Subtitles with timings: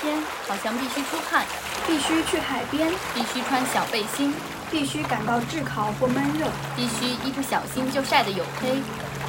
[0.00, 1.44] 天，好像必须出汗，
[1.86, 4.32] 必须去海边，必须穿小背心，
[4.70, 8.76] 必须感到炙烤或闷热，必须一不小心就晒得黝黑，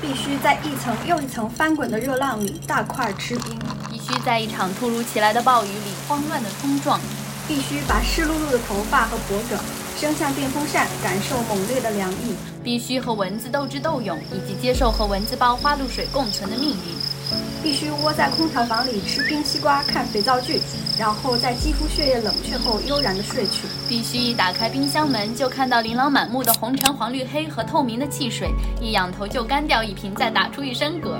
[0.01, 3.59] 必须在一层又一层翻滚的热浪里大块吃冰，
[3.89, 6.99] 必须在一场突如其来的暴雨里慌乱地冲撞，
[7.47, 9.59] 必须把湿漉漉的头发和脖梗
[9.99, 17.06] 伸向电风扇，感受猛烈的凉意，必须和蚊子斗智斗勇，以及接受和蚊子包花露水共存的命运。
[17.63, 20.61] 必须窝在空调房里吃冰西瓜、看肥皂剧，
[20.97, 23.67] 然后在肌肤血液冷却后悠然地睡去。
[23.89, 28.49] 必须一打开冰箱门就看到琳琅满目的红橙黄绿黑和透明的汽水，
[28.81, 31.17] 一仰头就干掉一瓶，再打出一身嗝。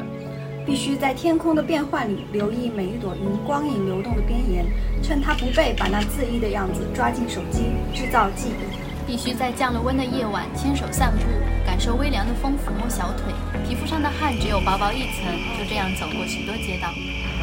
[0.66, 4.66] 必须在天空的变幻里留意每一朵云光影流动的边沿，
[5.02, 9.08] 趁它不备，把那恣意的样子抓进手机，制造记忆。
[9.08, 11.24] 必须在降了温的夜晚牵手散步，
[11.66, 13.34] 感受微凉的风抚摸小腿，
[13.68, 15.28] 皮肤上的汗只有薄薄一层，
[15.60, 16.94] 就这样走过许多街道。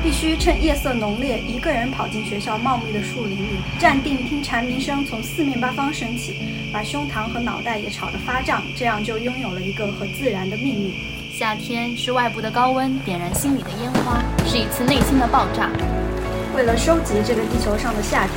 [0.03, 6.37] 必须趁夜色浓烈，一个人跑进学校茂密的树林里，站定听蝉鸣声从四面八方升起，
[6.73, 10.95] 把胸膛和脑袋也吵得发胀，这样就拥有了一个和自然的秘密。
[11.31, 15.69] 夏天是外部的高温点燃心里的烟花，是一次内心的爆炸。
[16.57, 18.35] 为了收集这个地球上的夏天。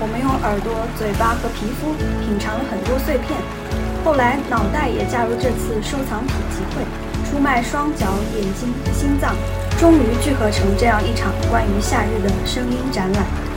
[0.00, 1.90] 我们用耳朵、嘴巴和皮肤
[2.22, 3.34] 品尝了很多碎片，
[4.04, 6.86] 后来脑袋也加入这次收藏品集会，
[7.30, 9.34] 出卖双脚、眼睛、心脏，
[9.78, 13.47] 终于聚合成这样一场关于夏日的声音展览。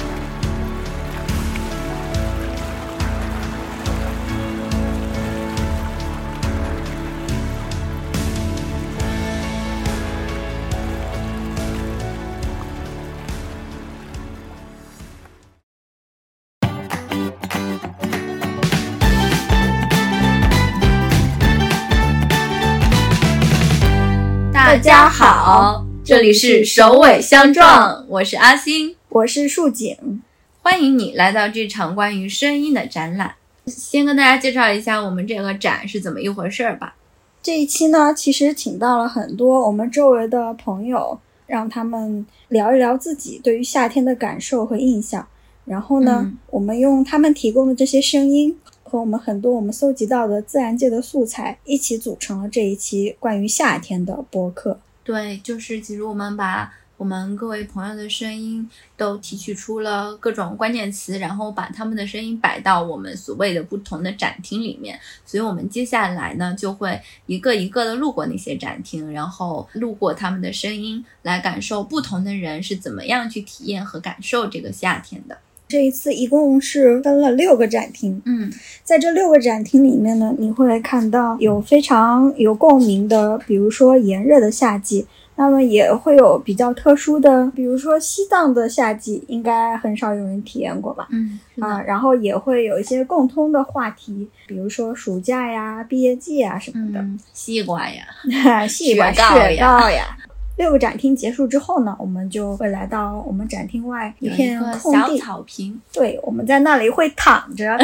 [24.72, 30.24] 大家好，这里是首尾相撞，我是阿星，我是树景，
[30.62, 33.36] 欢迎你来到这场关于声音的展览。
[33.66, 36.96] 先跟大家介绍一下我们这个展是怎么一回事儿吧。
[37.44, 45.28] 这一期呢，其实请到了很多我们周围的朋友，让他们聊一聊自己对于夏天的感受和印象。
[45.66, 48.58] 然后呢，我们用他们提供的这些声音。
[48.92, 54.78] 和我们很多我们搜集到的自然界的素材一起组成了这一期关于夏天的播客。
[55.02, 65.00] 对，就是其实我们把我们各位朋友的声音都提取出了各种关键词，然后把他们的声音摆到我们所谓的不同的展厅里面。
[65.26, 75.38] 所以我们接下来呢，就会一个一个的路过那些展厅，然后路过他们的声音，来感受不同的人是怎么样去体验和感受这个夏天的。
[75.72, 78.52] 这一次一共是分了六个展厅，嗯，
[78.84, 91.08] 在这六个展厅里面呢，你会看到有非常有共鸣的，比如说炎热的夏季，那么也会有比较特殊的，比如说西藏的夏季，应该很少有人体验过吧？
[91.12, 97.00] 嗯，啊，然后也会有一些共通的话题，比如说暑假呀、毕业季啊什么的，
[97.34, 98.04] 西瓜呀、
[98.68, 100.18] 西瓜、雪糕呀。
[100.58, 105.82] 六个展厅结束之后呢，我们就会来到我们展厅外一片空地，小草坪。
[105.92, 107.76] 对，我们在那里会躺着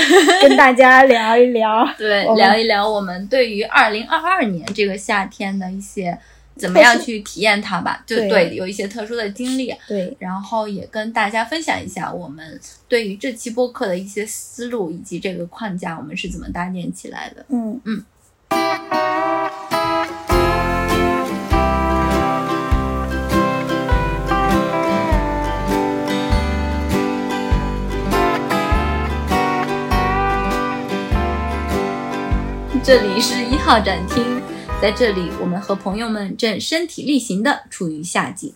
[0.41, 6.15] 跟大家聊一聊， 对，聊一聊我们对于二零二二年这个夏天的一些
[6.55, 8.03] 怎么样去体验它吧。
[8.05, 9.73] 就对，有一些特殊的经历。
[9.87, 17.43] 对，然后也跟大家分享一下我们对于这期播客的一些思路以及这个框架我们是怎么搭建起来的。
[17.49, 18.05] 嗯嗯。
[32.87, 34.41] 这里是一号展厅，
[34.81, 38.55] 在这里，我们和朋友们正身体力行的处于夏季。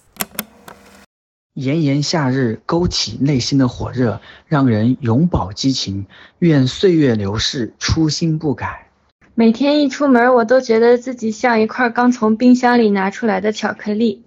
[1.53, 6.05] 炎炎夏日，勾起内心的火热，让人永葆激情。
[6.39, 8.87] 愿岁月流逝，初心不改。
[9.35, 14.23] 每天一出门，我都觉得自己像一块刚从冰箱里拿出来的巧克力，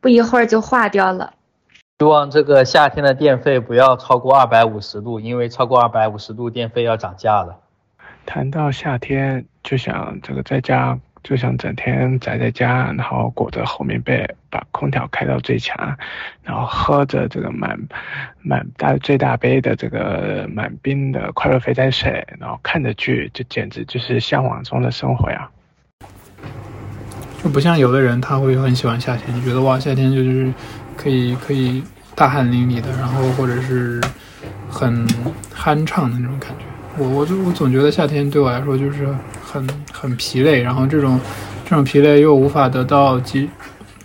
[0.00, 1.34] 不一会儿就化掉了。
[1.98, 7.58] 希望这个夏天的电费不要超过二百五十度，因为超过二百五十度，电费要涨价了。
[8.28, 15.96] 谈到夏天，就想这个在家，就想整天宅在家，然后裹着厚棉被，把空调开到最强，
[16.42, 17.80] 然后喝着这个满
[18.42, 25.48] 满大最大杯的这个满冰的快乐肥宅水，然后看着剧，就简直就是向往中的生活呀。
[27.42, 30.52] 就不像有的人，他会很喜欢夏天，就觉得哇，夏天就是
[30.98, 31.82] 可以可以
[32.14, 34.02] 大汗淋漓的，然后或者是
[34.68, 35.08] 很
[35.56, 36.67] 酣畅的那种感觉。
[36.98, 39.06] 我我就我总觉得夏天对我来说就是
[39.40, 41.20] 很很疲累，然后这种
[41.64, 43.48] 这种疲累又无法得到及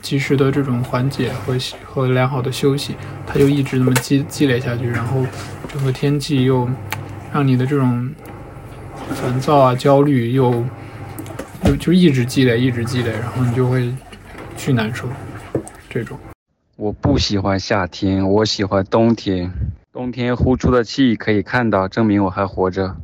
[0.02, 2.96] 及时的这种缓解和和良好的休息，
[3.26, 5.26] 它就一直那么积积累下去，然后
[5.72, 6.70] 整个天气又
[7.34, 8.10] 让你的这种
[9.16, 10.64] 烦躁啊、焦虑又
[11.64, 13.92] 就就一直积累，一直积累，然后你就会
[14.56, 15.08] 巨难受。
[15.90, 16.18] 这种
[16.76, 19.52] 我不喜欢夏天，我喜欢冬天。
[19.94, 22.96] 冬天呼出的气可以看到，证明我还活着。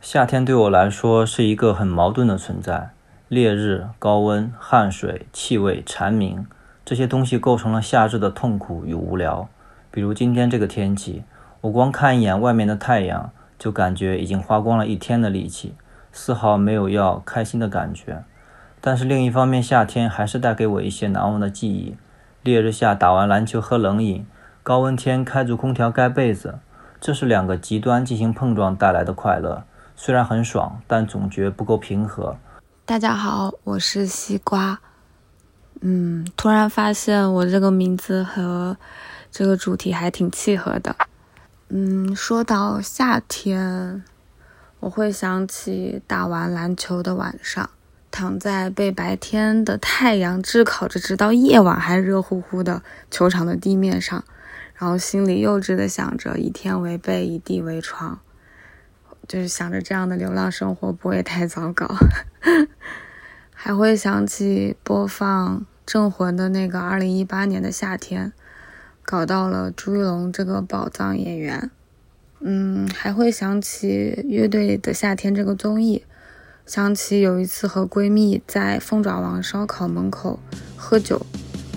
[0.00, 2.92] 夏天对我来说是一个很矛盾的存在，
[3.28, 6.46] 烈日、高温、汗水、气味、蝉鸣，
[6.86, 9.50] 这些东西构成了夏日的痛苦与无聊。
[9.90, 11.24] 比如今天这个天气，
[11.60, 15.74] 我光看一眼外面的太阳，就感觉已经花光了一天的力气，
[16.10, 18.24] 丝毫没有要开心的感觉。
[18.80, 21.94] 但是另一方面，夏天还是带给我一些难忘的记忆：
[22.42, 24.26] 烈日下打完篮球喝冷饮，
[24.62, 26.58] 高温天开着空调盖被子，
[26.98, 29.64] 这是两个极端进行碰撞带来的快乐。
[29.94, 32.38] 虽然很爽，但总觉不够平和。
[32.86, 34.80] 大家好，我是西瓜。
[35.82, 38.74] 嗯，突然发现我这个名字和
[39.30, 40.96] 这个主题还挺契合的。
[41.68, 44.02] 嗯，说到夏天，
[44.80, 47.68] 我会想起打完篮球的晚上，
[48.10, 54.24] 躺在被白天的太阳炙烤着，直到夜晚还热乎乎的球场的地面上，
[54.74, 58.20] 然后心里幼稚的想着以天为被，以地为床。
[59.28, 61.86] 就是想着这样的流浪生活不会太糟糕，
[63.54, 68.32] 还会想起播放《镇魂》的那个二零一八年的夏天，
[69.04, 71.70] 搞到了朱一龙这个宝藏演员。
[72.40, 76.04] 嗯，还会想起乐队的夏天这个综艺，
[76.70, 80.38] 想起有一次和闺蜜在凤爪王烧烤门口
[80.76, 81.20] 喝酒，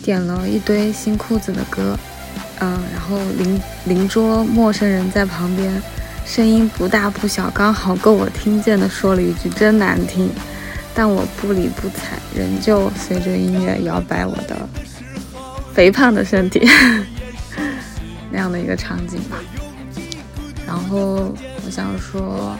[0.04, 1.98] 点了一堆新裤子的歌，
[2.60, 5.82] 嗯，然后邻邻桌陌生人在旁边。
[6.28, 10.30] 声音不大不小，刚好够我听见的，说了一句“真难听”，
[10.94, 14.56] 但我不理不睬，仍旧随着音乐摇摆我的
[15.74, 16.70] 肥胖的身体，
[18.30, 19.38] 那样的一个场景吧。
[20.68, 21.34] 然后
[21.66, 22.56] 我想说，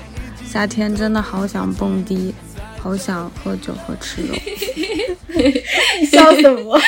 [0.54, 2.32] 夏天真的好想蹦迪，
[2.78, 4.36] 好想喝酒和吃肉。
[6.12, 6.80] 笑什么？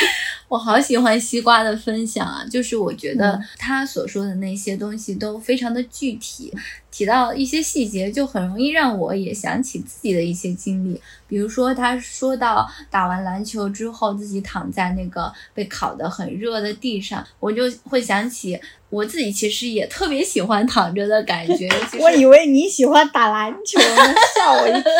[0.47, 6.53] 我好喜欢西瓜的分享啊，就是我觉得他所说的那些东西都非常的具体，
[6.91, 11.01] 提到一些细节，就很容易让我也想起自己的一些经历。
[11.27, 18.59] 比如说，他说到打完篮球之后，自己躺在那个被烤得很热的地上，我就会想起
[18.89, 21.67] 我自己其实也特别喜欢躺着的感觉。
[21.99, 23.79] 我以为你喜欢打篮球，
[24.35, 24.91] 吓我一跳。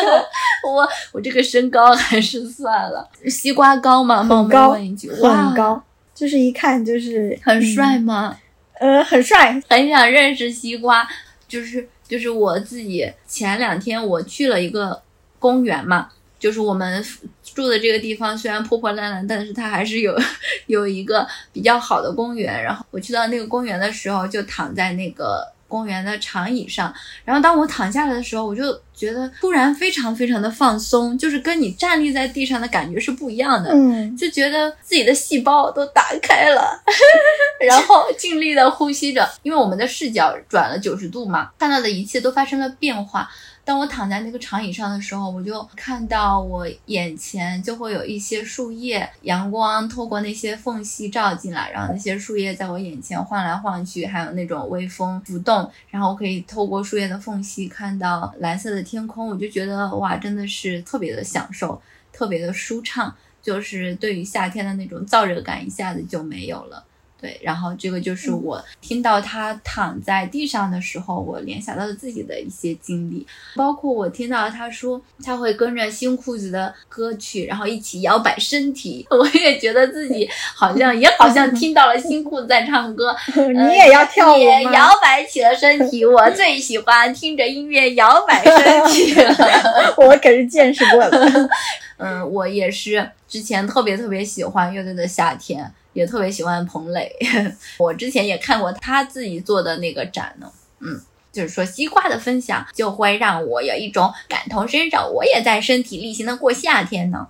[0.68, 3.08] 我我这个身高还是算了。
[3.28, 4.24] 西瓜高吗？
[4.24, 5.82] 冒昧，问一句，很高，
[6.14, 8.36] 就是一看就是很帅吗？
[8.78, 11.06] 呃，很帅，很想认识西瓜。
[11.48, 15.00] 就是就是我自己前两天我去了一个
[15.38, 16.10] 公园嘛。
[16.38, 17.02] 就是我们
[17.42, 20.14] 住的这个地方虽然破破烂烂，但是它还是有
[20.68, 22.62] 有一个比较好的公园。
[22.62, 26.92] 然后我去到那个公园的时候，就躺在那个公园的长椅上。
[27.24, 33.70] 然后当我躺下来的时候，我就觉得突然非常非常的放松，就是跟你站立在地上的感觉是不一样的。
[33.72, 36.82] 嗯，就觉得自己的细胞都打开了，
[37.66, 43.28] 然后尽力的呼吸着，因为我们的视角转了九十度嘛，看到的一切都发生了变化。
[43.66, 63.12] 当我躺在那个长椅上的时候，我就看到我眼前就会有一些树叶，阳光透过那些缝隙照进来，然后那些树叶在我眼前晃来晃去，还有那种微风浮动，然后我可以透过树叶的缝隙看到蓝色的天空，我就觉得哇，真的是特别的享受，特别的舒畅，
[63.42, 66.84] 就是对于夏天的那种燥热感一下子就没有了。
[67.18, 89.14] 对，然后这个就是我听到他躺在地上的时候，我联想到的自己的一些经历，包括我听到他说他会跟着新裤子的歌曲，然后一起摇摆身体， 我也觉得自己好像也好像听到了新裤子在唱歌， 你也要跳舞也摇摆起了身体，我最喜欢听着音乐摇摆身体。
[89.14, 91.48] 了， 我可是见识过了，
[91.96, 95.72] 嗯，我也是之前特别特别喜欢乐队的夏天。
[95.96, 97.10] 也特别喜欢彭磊，
[97.80, 100.46] 我之前也看过他自己做的那个展呢。
[100.80, 101.00] 嗯，
[101.32, 107.26] 就是说西瓜的分享就会让我有一种感同身受，我也在身体力行的过夏天呢。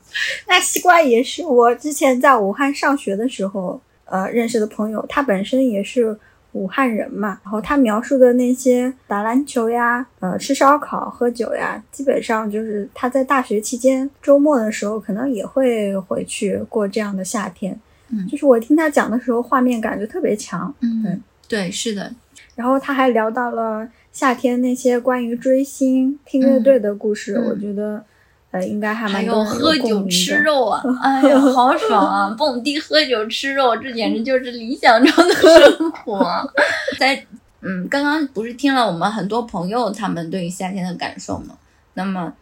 [0.48, 6.18] 那西瓜也是我之前在武汉上学的时候，呃，认识的朋友，他本身也是
[6.50, 7.40] 武汉人嘛。
[7.44, 17.78] 然后他描述的那些打篮球呀，呃，吃烧烤、喝酒呀，基本上就是他在大学期间周末的时候，可能也会回去过这样的夏天。
[18.08, 20.72] 嗯，就是我听他讲的时候，画面感就特别强。
[20.80, 22.12] 嗯，对，是的。
[22.54, 28.02] 然后他还聊到了夏天那些关于追星、听乐队的故事，我觉得
[28.50, 32.34] 呃，应该还蛮还有喝酒吃肉啊，哎呀， 好爽啊！
[32.38, 36.24] 蹦迪喝酒吃肉，这简直就是理想中的生活。
[36.98, 37.26] 在
[37.60, 41.56] 嗯，刚刚不是听了我们很多朋友他们对于夏天的感受吗？
[41.94, 42.32] 那么，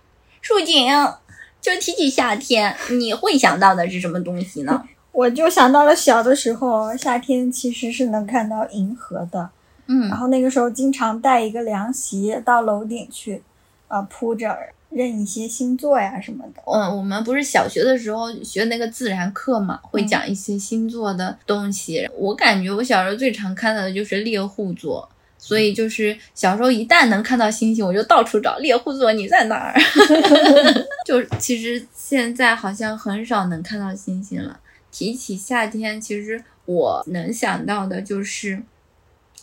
[0.43, 0.87] 树景
[1.61, 4.85] 就提起夏天，你会想到的是什么东西呢？
[5.15, 9.49] 我就想到了小的时候，夏天其实是能看到银河的。
[9.87, 13.41] 嗯，然后那个时候经常带一个凉席到楼顶去，
[13.87, 14.57] 啊，铺着
[14.91, 16.63] 认一些星座呀什么的。
[16.67, 22.11] 嗯，我们不是小学的时候学那个自然课嘛，会讲一些星座的东西。
[22.17, 29.75] 我感觉我小时候最常看到的就是猎户座，所以就是小时候一旦能看到星星，我就到处找猎户座你在哪儿。
[31.07, 34.59] 就其实现在好像很少能看到星星了。
[34.95, 38.63] 提起夏天，其实我能想到的就是。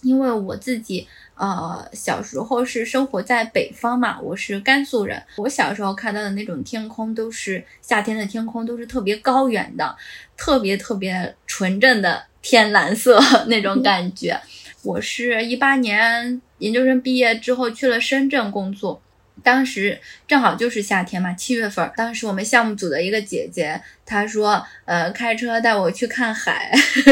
[0.03, 5.21] 因为我自己，呃，小时候是生活在北方嘛，我是甘肃人。
[5.35, 9.95] 我小时候看到的那种天空，都是夏天的天空，都是特别高远的，
[10.35, 14.41] 特别特别纯正的天蓝色 那种感觉。
[14.81, 18.99] 我是一八年研究生毕业之后去了深圳工作。
[19.43, 21.91] 当时正好就是夏天嘛，七月份。
[21.95, 23.79] 当时我们项目组的一个姐姐，
[24.11, 26.69] 他说，呃，开车带我去看海，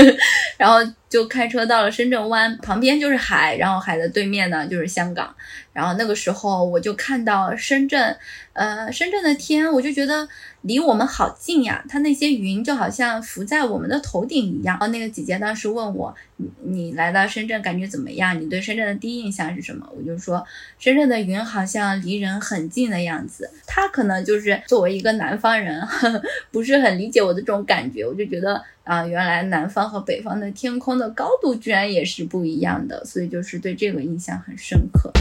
[0.60, 5.34] 然后就开车到了深圳湾旁边就是海，然后海的对面呢就是香港。
[5.72, 8.18] 然后那个时候我就看到深圳，
[8.52, 10.28] 呃，深圳的天，我就觉得。
[10.64, 14.78] 离我们好近呀，它那些云就好像浮在我们的头顶一样。
[14.78, 18.38] 然后那个姐姐当时问我，你你来到深圳感觉怎么样？
[18.42, 19.88] 你对深圳的第一印象是什么？
[19.96, 20.46] 我就说，
[20.78, 23.50] 深圳的云好像离人很近的样子。
[23.66, 28.06] 她可能就是作为一个南方人，呵 呵不是很理解我的这种感觉。
[28.06, 35.12] 我就觉得啊，原来南方和北方的天空的高度居然也是不一样的，所以就是对这个印象很深刻。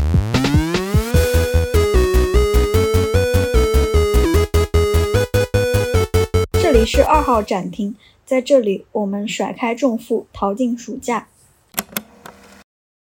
[6.60, 7.94] 这里是二号展厅，
[8.25, 11.26] 在这里我们甩开重负，逃进暑假。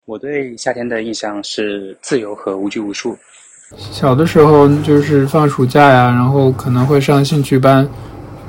[0.06, 3.16] 我对夏天的印象是自由和无拘无束。
[3.78, 7.88] 小的时候就是放暑假呀，然后可能会上兴趣班，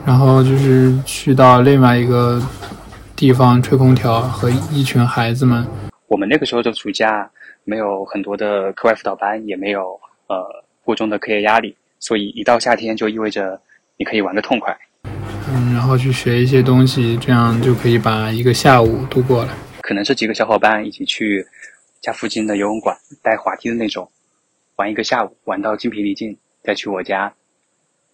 [0.04, 2.42] 然后就是去到另外一个
[3.14, 5.64] 地方吹空调，和一群孩子们。
[6.08, 7.30] 我们那个时候的暑假
[7.64, 10.44] 没有很多的课外辅导班，也没有呃
[10.84, 13.60] 过重的课业压力，所以一到夏天就意味着
[13.96, 14.76] 你可以玩个痛快。
[15.04, 19.56] 嗯，然后去学一些东西，这样就可以把一个下午度过了。
[19.82, 21.46] 可能是几个小伙伴一起去
[22.00, 24.08] 家附近的游泳馆带滑梯的那种，
[24.76, 27.32] 玩一个下午，玩到精疲力尽，再去我家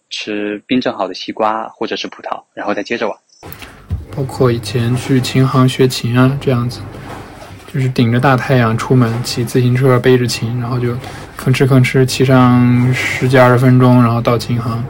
[0.09, 3.17] 吃冰镇好的西瓜或者是葡萄，然后再接着玩。
[4.15, 6.81] 包括以前去琴行学琴啊，这样子，
[7.71, 10.93] 就是顶着大太阳出门，骑自行车背着琴，然后就
[11.37, 14.83] 吭哧吭哧骑上十几二十分钟，然后到琴行，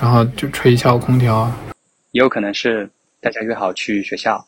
[0.00, 1.50] 然后就吹一下午空调。
[2.12, 2.88] 也有可能是
[3.20, 4.46] 大家约好去学校，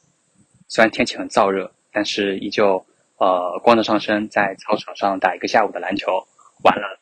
[0.68, 2.84] 虽然天气很燥热，但是依旧
[3.16, 6.12] 呃光着上身在操场上打一个下午的篮球，
[6.62, 7.00] 完了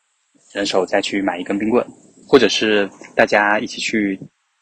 [0.53, 1.85] 人手再去买一根冰棍，
[2.27, 4.19] 或者是大家一起去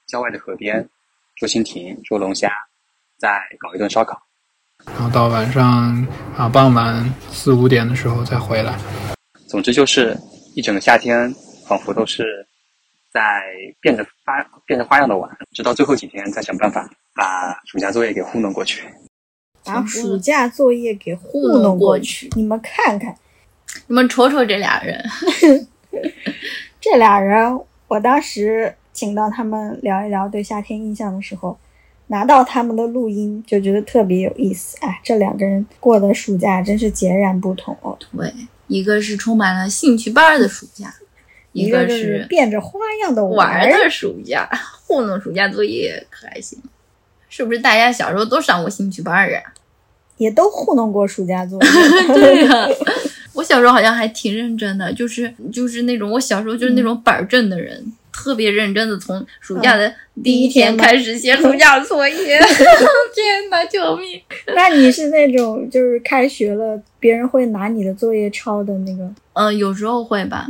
[0.07, 0.87] 郊外的河边
[1.35, 2.51] 捉蜻蜓、捉龙虾，
[3.17, 4.21] 再搞一顿烧烤，
[4.85, 6.07] 然后到晚上
[6.37, 8.77] 啊傍晚四五点的时候再回来。
[9.47, 10.17] 总之就是
[10.53, 11.33] 一整个夏天
[11.67, 12.47] 仿佛都是。
[13.15, 13.41] 在
[13.79, 18.83] 变着花变着花样的玩，直到最后几天再想办法把暑假作业给糊弄过去。
[19.63, 23.15] 把暑假作业给糊弄过去，你们看看，
[23.87, 25.01] 你们瞅瞅这俩人，
[26.87, 31.57] 这俩人，我当时请到他们聊一聊对夏天印象的时候，
[32.07, 34.77] 拿到他们的录音就觉得特别有意思。
[34.81, 37.97] 哎，这两个人过的暑假真是截然不同哦。
[38.15, 38.31] 对，
[38.67, 40.93] 一个是充满了兴趣班的暑假。
[41.53, 44.47] 一个是变着花样的玩的暑假，
[44.85, 46.61] 糊弄暑假作业可还行？
[47.29, 49.41] 是不是大家小时候都上过兴趣班啊？
[50.17, 51.69] 也都糊弄过暑假作业。
[52.13, 52.67] 对呀，
[53.33, 57.93] 我小时候好像还挺认真的，就是就是那种我小时候就是那种板正的人。
[58.17, 59.93] 特别认真的从暑假的
[60.23, 62.15] 第一天开始写暑假作业，
[63.13, 64.21] 天哪，救命！
[64.55, 69.05] 那你是那种就是开学了，别人会拿你的作业抄的那个？
[69.33, 70.47] 嗯，有时候会吧。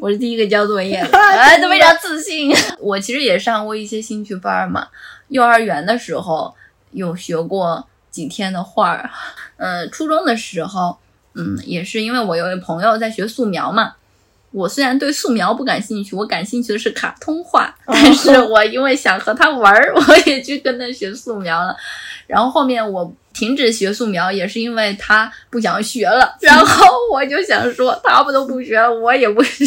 [0.00, 2.52] 我是第一个交作业的，哎，都非常自信。
[2.80, 4.88] 我其实也上过一些兴趣班嘛，
[5.28, 6.52] 幼儿园的时候
[6.90, 9.10] 有学过几天的画儿，
[9.56, 10.96] 嗯，初中的时候，
[11.34, 13.94] 嗯，也是因为我有位朋友在学素描嘛。
[14.52, 21.76] 我虽然对素描不感兴趣，我感兴趣的是卡通画，但是我因为想和他玩儿， 我也去跟他学素描了。
[22.26, 29.64] 然后后面我停止学素描也是因为他不想学了，然后 我就想说，他不都不学，我也不学，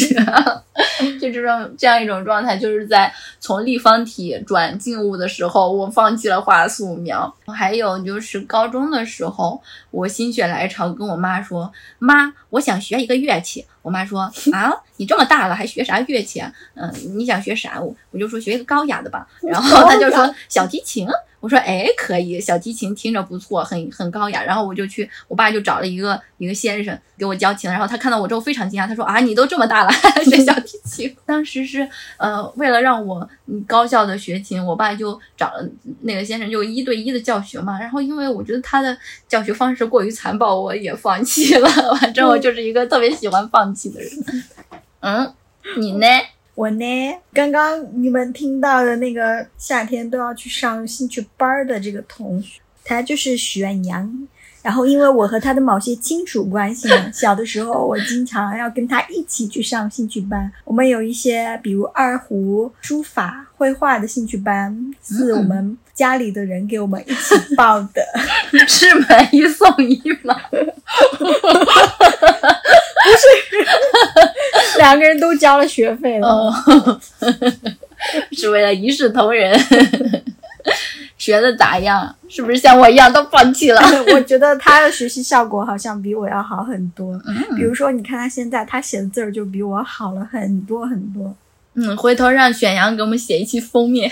[1.20, 7.32] 就这种这样一种状态，就是在从立方体转静物的时候，我放弃了画素描。
[7.46, 9.60] 还有就是高中的时候，
[9.90, 14.20] 我心血来潮跟我妈说：“妈，我想学一个乐器。”我妈说：
[14.52, 16.50] “啊，你这么大了还学啥乐器啊？
[16.74, 19.26] 嗯，你想学啥？”我我就说学一个高雅的吧。
[19.42, 21.06] 然后她就说小提琴。
[21.40, 24.42] 我说哎，可以，小提琴听着不错，很很高雅。
[24.42, 27.70] 然后我就去，我爸就找了一个一个先生给我教琴。
[27.70, 31.16] 然后他看到我之后非常惊讶，他说啊，你都这么大了还学小提琴？
[31.24, 33.28] 当时是呃，为了让我
[33.66, 35.68] 高效的学琴，我爸就找了
[36.00, 37.78] 那个先生，就一对一的教学嘛。
[37.78, 38.96] 然后因为我觉得他的
[39.28, 41.68] 教学方式过于残暴，我也放弃了。
[42.00, 44.10] 反正我就是一个特别喜欢放弃的人。
[45.00, 45.32] 嗯，
[45.76, 46.06] 你呢？
[46.58, 54.28] 我呢，刚刚你们听到的那个夏天都要去上兴趣班的这个同学，他就是许愿阳。
[54.60, 60.50] 然后因为我和他的某些亲属关系呢， 小的时候我经常要跟他一起去上兴趣班。
[60.64, 68.02] 我们有一些，比如二胡、书法、绘画的兴趣班，是我们家里的人给我们一起报的，
[68.66, 70.34] 是买一送一吗？
[72.98, 73.24] 不是，
[74.80, 76.54] 两个人都交了学费了，
[78.32, 79.58] 是为了一视同仁。
[81.16, 82.14] 学的咋样？
[82.28, 83.80] 是不是像我一样都放弃了？
[84.14, 87.20] 我觉得他的学习效果好像比我要好很多。
[87.56, 91.34] 比如说，你看他现在，他写的字儿就比我好了很多很多。
[91.74, 94.10] 嗯，回头让选阳给我们写一期封面，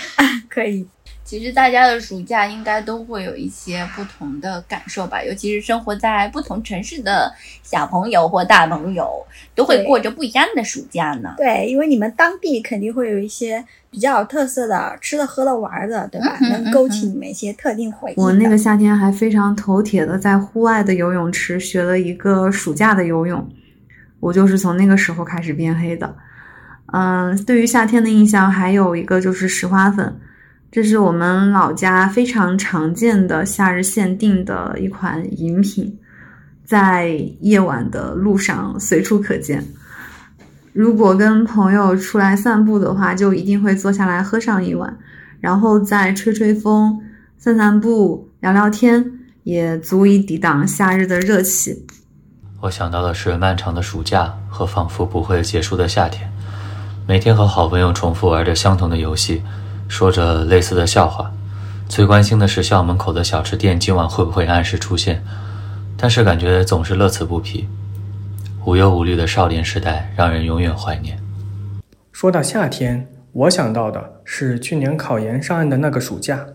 [0.49, 0.85] 可以。
[1.26, 9.11] 其实大家的暑假应该都会有一些不同的感受吧，尤其是生活在不同城市的小朋友或大朋友，
[9.52, 11.35] 都会过着不一样的暑假呢。
[11.37, 16.38] 对，因为你们当地肯定会有一些比较有特色的吃的、喝的、玩的，对吧？
[16.42, 18.14] 能勾起你们一些特定回忆。
[18.16, 23.45] 我那个夏天还非常头铁的在户外的游泳池学了一个暑假的游泳，
[24.21, 26.14] 我就是从那个时候开始变黑的。
[26.92, 30.16] 嗯，对于夏天的印象还有一个就是石花粉。
[30.71, 35.99] 这是我们老家非常常见的夏日限定的一款饮品，
[36.65, 37.09] 在
[37.41, 39.65] 夜晚的路上随处可见。
[40.75, 44.95] 如果跟朋友出来散步的话，就一定会坐下来喝上一碗，
[45.41, 47.00] 然后再吹吹风、
[47.39, 49.13] 散散步、聊聊天，
[49.45, 51.87] 也足以抵挡夏日的热气。
[52.61, 56.31] 我想到的是漫长的暑假和仿佛不会结束的夏天，
[57.07, 59.41] 每天和好朋友重复玩着相同的游戏。
[59.89, 61.33] 说着类似的笑话，
[61.89, 65.23] 最关心的是校门口的小吃店今晚会不会按时出现，
[65.97, 67.69] 但是感觉总是乐此不疲。
[68.65, 71.19] 无忧无虑的少年时代让人永远怀念。
[72.11, 76.47] 说到夏天，我想到的是去年考研上岸的那个暑假。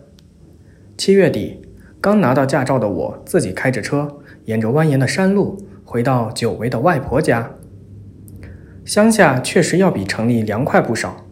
[0.97, 1.61] 七月底，
[2.01, 7.51] 刚拿到驾照的我自己开着车，沿着蜿蜒的山路回到久违的外婆家。
[8.83, 11.25] 乡下确实要比城里凉快不少。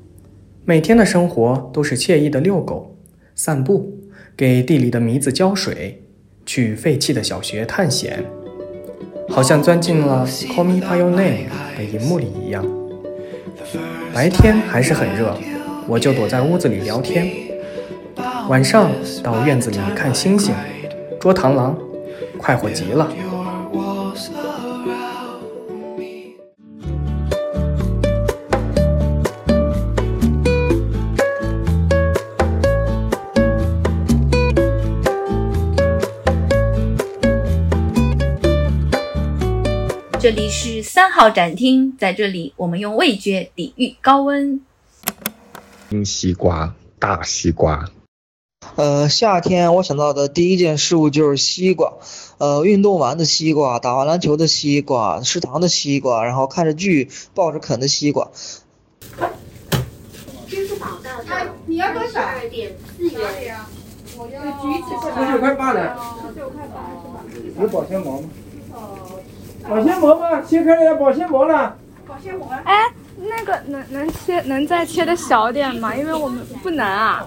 [0.70, 2.96] 每天的生活都是惬意的遛狗、
[3.34, 3.92] 散步，
[4.38, 6.04] 给地里的糜子浇水，
[6.46, 8.24] 去废弃的小学探险，
[9.28, 12.64] 好像钻进了《Call Me by Your Name》的荧幕里一样。
[14.14, 15.36] 白天还是很热，
[15.88, 17.26] 我就躲在屋子里聊天；
[18.48, 18.92] 晚上
[19.24, 20.54] 到院子里看星星、
[21.20, 21.76] 捉螳螂，
[22.38, 23.12] 快活极了。
[40.32, 44.62] 这里是三号展厅，在这里我们用味觉抵御高温。
[45.90, 47.90] 冰西瓜，大西瓜。
[48.76, 51.94] 呃，夏天我想到的第一件事物就是西瓜。
[52.38, 58.30] 呃，运动完的西瓜，打完篮球的西瓜，食堂的西瓜，然后看着剧抱着啃的西瓜。
[60.48, 62.22] 支付宝到账，你要多少？
[62.22, 63.58] 二点四元。
[64.16, 65.98] 我要十九块八的。
[66.28, 66.92] 十九块八
[67.34, 67.62] 是吧？
[67.64, 68.30] 有保鲜膜吗？
[69.70, 70.42] 保鲜膜吗？
[70.42, 71.78] 切开了要保鲜膜了。
[72.08, 72.50] 保鲜膜。
[72.64, 75.96] 哎，那个能能切能再切的小点吗？
[75.96, 77.26] 因为我们不能啊。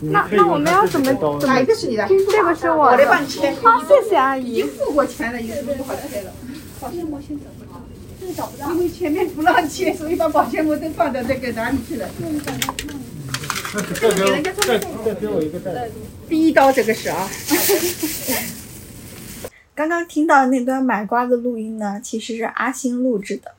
[0.00, 1.38] 那那我们要怎么怎么？
[1.46, 2.04] 哪一个是你的？
[2.08, 2.92] 这个是我的。
[2.92, 3.54] 我来帮你切。
[3.62, 4.54] 好，谢谢阿姨。
[4.54, 6.32] 已经付过钱了，有什么不好切的？
[6.80, 7.80] 保鲜膜先找不到，
[8.20, 8.72] 这个找不到。
[8.72, 12.08] 因为前面不让切，所以把保鲜膜都放到那个哪里去了？
[13.70, 14.30] 这个给我，
[14.66, 15.88] 再再给我一个袋。
[16.28, 17.28] 第一刀这个是啊。
[19.78, 23.52] 刚刚听到那段买瓜的录音呢，其实是阿星录制的。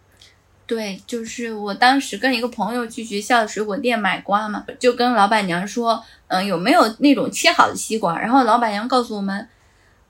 [0.67, 8.19] 对，就是我当时跟一个朋友去学校的水果店买瓜嘛，就跟老板娘说，嗯，有没有那种切好的西瓜？
[8.19, 9.47] 然后老板娘告诉我们，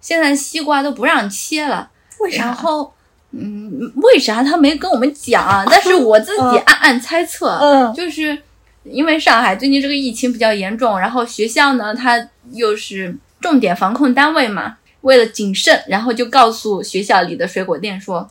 [0.02, 1.92] 现在西瓜都不让切了。
[2.22, 2.46] 为啥？
[2.46, 2.92] 然后，
[3.30, 5.64] 嗯，为啥他没跟我们讲？
[5.70, 8.36] 但是我自己暗暗猜测，嗯，就是
[8.84, 18.28] 因为上海最近这个疫情比较严重，然后学校呢，它又是重点防控单位嘛，为了谨慎，然后就告诉学校里的水果店说。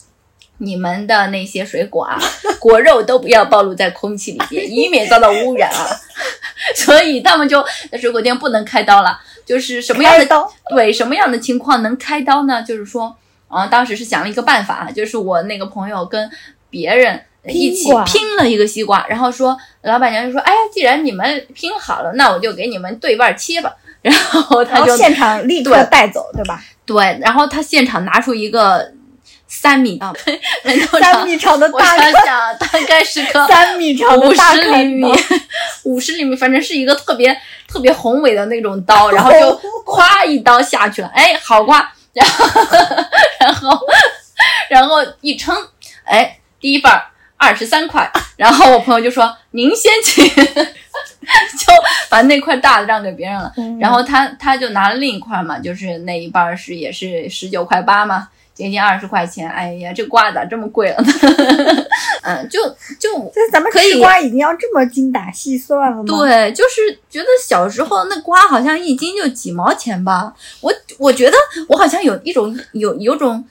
[0.60, 2.18] 你们的那些水果啊，
[2.58, 5.86] 果肉都不要暴露在空气里边，以免遭到污染啊。
[6.74, 9.20] 所以他们就在水果店不能开刀了。
[9.46, 10.52] 就是什么样的刀？
[10.70, 12.60] 对，什么样的情况能开刀呢？
[12.60, 16.28] 就是说，啊，当时是想了一个办法，就是我那个朋友跟
[16.68, 23.76] 别人一起拼了一个西瓜，然后说，老板娘就说，哎呀，既然你们拼好了，那我就给你们对半切吧。
[24.02, 26.62] 然后他就现场立刻带走，对吧？
[26.86, 28.92] 对，然后他现场拿出一个。
[29.50, 30.12] 三米啊，
[31.00, 35.10] 三米长的大，我想想，大概是个三米长的大五十厘米，
[35.84, 37.34] 五十厘米，反正是一个特别
[37.66, 42.44] 特别宏伟的那种刀，然后就咵一刀下去了，哎，好瓜，然后
[43.40, 43.80] 然后
[44.68, 45.56] 然后一称，
[46.04, 47.02] 哎，第一半
[47.38, 51.72] 二十三块，然后我朋友就说您先请， 就
[52.10, 58.28] 把那块大的让给别人了，然后他他就拿了另一块嘛，就是那一半是也是十九块八嘛。
[58.54, 61.12] 接近二十块钱，哎呀，这瓜咋这么贵了呢？
[62.22, 62.60] 嗯，就
[62.98, 66.02] 就 这咱们吃瓜已经要这么精打细算了吗？
[66.04, 70.34] 对，就是觉得小时候那瓜好像一斤就几毛钱吧。
[70.60, 71.36] 我我觉得
[71.68, 73.44] 我好像有一种有有种。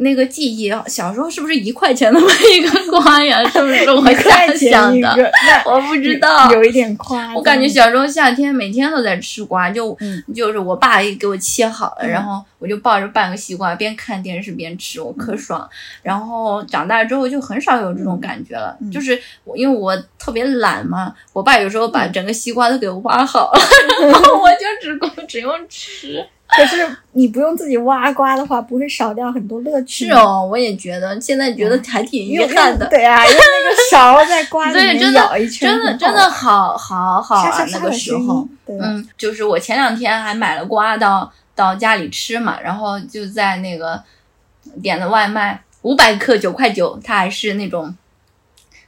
[0.00, 3.44] 那个记忆，小时候是不是一块钱那么一个瓜呀？
[3.50, 5.32] 是不是我瞎想的？
[5.66, 9.96] 我不知道，有一点夸我感觉小时候夏天每天都在吃瓜，就
[10.34, 15.68] 就是我爸给我切好了，然后我就抱着半个西瓜边看电视边吃，我可爽。
[16.02, 23.60] 然后长大之后就很少有这种感觉了，就是我因为我特别懒嘛，我爸有时候把整个西瓜都给我挖好了，
[24.08, 26.26] 然后我就只顾只用吃。
[26.56, 26.76] 可是
[27.12, 30.06] 你不用自己挖瓜的话，不会少掉很多乐趣。
[30.06, 32.86] 是哦，我也觉得，现在觉得还挺遗憾的。
[32.88, 37.64] 对啊，用那个勺在 瓜里面舀一圈，真的真的好好好啊！
[37.72, 44.02] 那个时候，嗯，就是我前两天还买了瓜到到家里吃嘛，然后就在那个
[44.82, 47.94] 点的外卖，五百克九块九，它还是那种。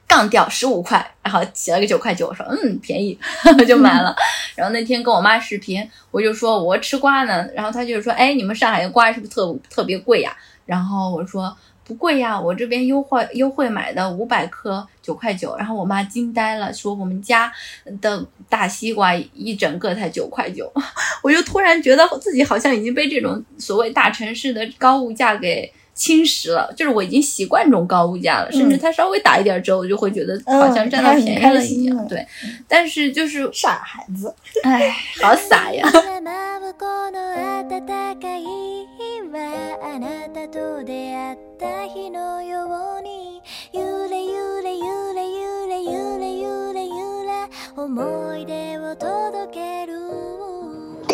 [0.09, 3.17] 上掉十五块，然后写了个九块九，我说嗯便宜，
[3.67, 4.15] 就买了。
[4.55, 10.37] 然后那天跟我妈视频，我就说我吃瓜呢，然后她就说哎你们上海的瓜是不是特特别贵呀？
[10.67, 15.55] 然后我说不贵呀，我这边优惠优惠买的五百克九块九。
[15.57, 17.51] 然后我妈惊呆了，说我们家
[17.99, 20.71] 的大西瓜一整个才九块九。
[21.23, 25.73] 我就突然觉得自己好像已经被这种所谓大城市的高物价给。
[25.93, 32.07] 侵蚀了，就是我已经习惯这种高物价了，甚至它稍微打一点折，我就会觉得好像占到便宜了一样。
[32.07, 32.25] 对，
[32.67, 35.87] 但是就是傻孩子，哎，好傻呀。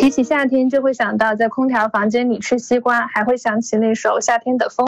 [0.00, 4.86] 提起夏天，就会想到在空调房间里吃西瓜，还会想起那首《夏天的风》。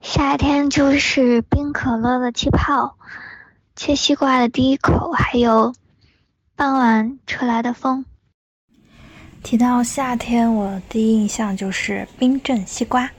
[0.00, 2.96] 夏天就是冰可乐的气泡，
[3.76, 5.74] 切西瓜的第一口，还有
[6.56, 8.06] 傍晚吹来的风。
[9.42, 13.10] 提到夏天，我第一印象就是冰镇西瓜。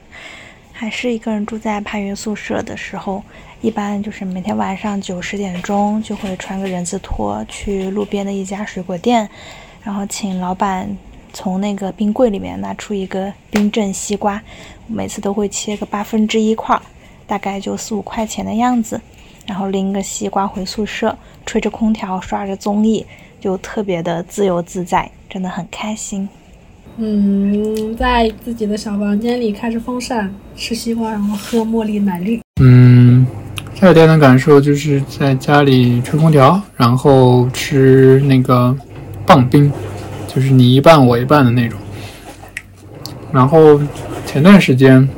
[0.71, 3.21] 还是一个人住在攀云宿舍的时候，
[3.62, 9.29] 一般就是每天晚上九十点钟就会穿个人字拖去路边的一家水果店，
[9.84, 10.97] 然后请老板。
[11.34, 14.41] 从那个冰柜里面拿出一个冰镇西瓜，
[14.88, 16.80] 每次都会切个八分之一块，
[17.26, 19.00] 大概就四五块钱的样子，
[19.48, 23.06] 然后拎个西瓜回宿舍，吹着空调，刷着综艺，
[23.39, 26.28] 就特别的自由自在，真的很开心。
[26.98, 32.41] 嗯，在自己的小房间里开着风扇，吃西瓜，然后喝茉莉奶绿。
[32.62, 33.26] 嗯，
[33.74, 38.76] 夏天的感受就是在家里吹空调，然后吃那个
[39.26, 39.72] 棒冰。
[40.34, 41.78] 就是你一半我一半的那种，
[43.34, 43.82] 然后
[44.26, 45.10] 前段时间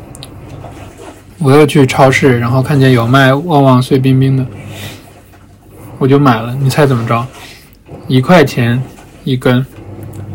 [1.37, 4.43] 我又去超市，然后看见有卖旺旺碎冰冰的，
[5.99, 6.55] 我就买了。
[6.55, 7.23] 你猜怎么着？
[8.07, 8.81] 一块钱
[9.23, 9.63] 一根，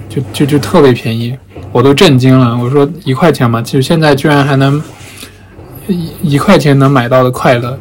[0.09, 1.37] 就就就特别便宜，
[1.73, 2.57] 我都震惊了。
[2.57, 4.81] 我说一块钱嘛，其实现在居然还能
[5.89, 7.77] 一一块钱能买到的快乐，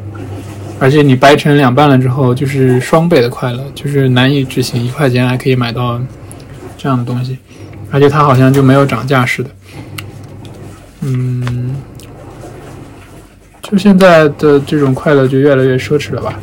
[0.80, 6.02] 而且你掰成两半了之后，就是双倍的快乐，就是难以置信，一块钱还可以买到。
[6.78, 7.38] 这样的东西，
[7.92, 9.50] 而且它好像就没有涨价似的，
[11.02, 11.76] 嗯，
[13.64, 16.40] 就现在的这种快乐就越来越奢侈了吧？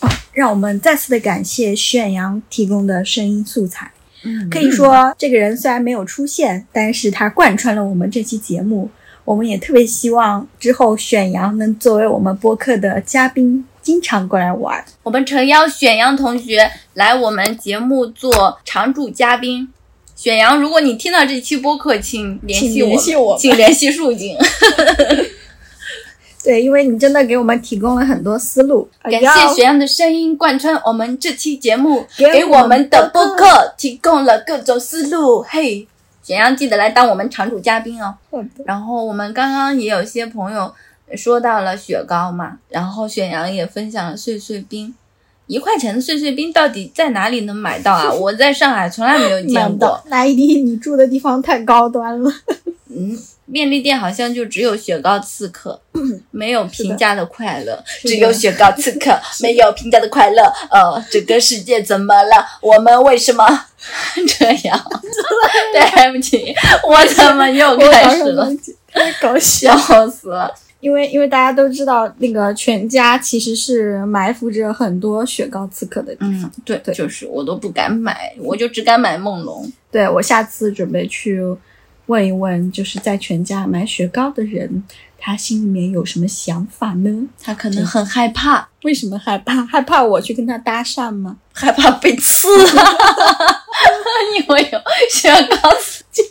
[0.00, 3.90] 哦让我们再次的感谢炫阳提供的声音素材。
[4.22, 8.90] 嗯可以说，这个人虽然没有出现，但是他贯穿了我们这期节目。
[9.24, 14.84] 我们也特别希望之后选阳能作为我们播客的嘉宾，经常过来玩。
[15.04, 19.72] 我们诚邀选阳同学来我们节目做常驻嘉宾。
[20.16, 24.36] 选阳，如果你听到这期播客，请联系请联系我们请联系树井。
[26.42, 28.88] 对，因为你真的给我们提供了很多思路。
[29.02, 35.42] 感谢要雪阳的声音贯穿我们这期节目，给给我我们们的播客提供了各种思路。
[35.48, 35.86] 嘿，
[36.24, 38.12] 雪阳记得来当我们常驻嘉宾哦。
[38.64, 40.74] 然后我们刚刚也有些朋友
[41.14, 44.94] 说到了雪糕嘛，然后雪阳也分享了碎碎冰。
[45.46, 48.10] 一块钱的碎碎冰到底在哪里能买到啊？
[48.18, 50.02] 我在上海从来没有见过。
[50.06, 52.32] 那一定你住的地方太高端了。
[52.90, 53.16] 嗯，
[53.52, 55.78] 便利店好像就只有雪糕刺客，
[56.32, 60.42] 没有平价的快乐，只有雪糕刺客， 没有平价的快乐。
[60.70, 62.44] 呃，这个世界怎么了？
[62.60, 63.46] 我们为什么
[64.26, 64.90] 这样？
[65.72, 66.52] 对不起，
[66.88, 68.48] 我怎么又开始了？
[68.92, 70.52] 太搞笑笑死了！
[70.80, 76.42] 因为因为大家都知道，那个全家其实是埋伏着很多雪糕刺客的地方。
[76.42, 79.70] 嗯，对，就是我都不敢买，我就只敢买梦龙。
[79.90, 81.42] 对我下次准备去
[82.06, 84.84] 问一问，就是在全家买雪糕的人，
[85.18, 87.26] 他心里面有什么想法呢？
[87.42, 89.64] 他可能很害怕，为什么害怕？
[89.64, 91.38] 害怕我去跟他搭讪吗？
[91.52, 92.48] 害怕被刺，
[94.38, 94.78] 因为有
[95.10, 95.30] 雪
[95.62, 96.22] 糕刺就。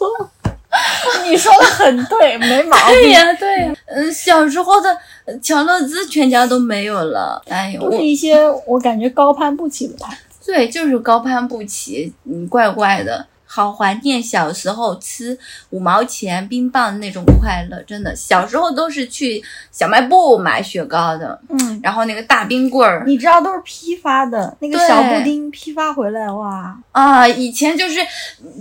[1.24, 2.96] 你说的很对，没毛病。
[3.02, 4.96] 对呀，对呀，嗯，小时候的
[5.42, 10.52] 乔乐兹全家都没有了，哎呦，都是一些我感觉高攀不起的牌子。
[10.52, 13.26] 对，就是高攀不起，嗯，怪怪的。
[13.56, 15.38] 好怀念小时候吃
[15.70, 19.42] 五毛钱冰棒的那种快乐，真的，小时候都是去
[19.72, 28.02] 小卖部买雪糕的，嗯，然后那个大冰棍儿，你知道都是批发的，那个小布丁批发回来，哇，啊，以前就是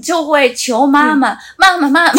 [0.01, 1.19] 就会求妈嗯。
[1.19, 2.13] 妈，妈妈妈妈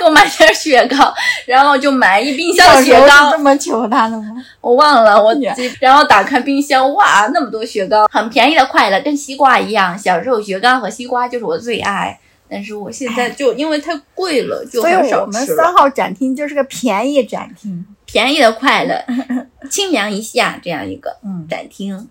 [0.00, 1.14] 给我买点雪糕，
[1.46, 3.30] 然后就买一冰箱雪糕。
[3.30, 4.44] 这，么求他的吗？
[4.60, 5.32] 我忘了我，
[5.78, 9.96] 然后打开冰箱，哇，那么多雪糕，很便宜的快乐，跟西瓜一样。
[9.96, 15.46] 小时候雪糕和西瓜就是我最爱，但是我现在就因为太贵了，就所以我们。
[15.46, 17.84] 三号展厅就是个便宜展厅。
[18.08, 19.04] 便宜的快乐，
[19.68, 22.08] 清凉一下这样一个嗯展厅。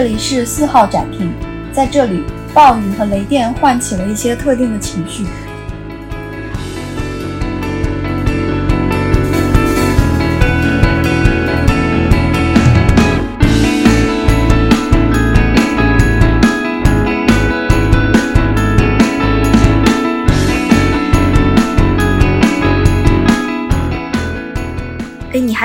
[0.00, 1.30] 这里是四号展厅，
[1.74, 5.26] 在这里，暴雨和雷电唤起了一些特定的情绪。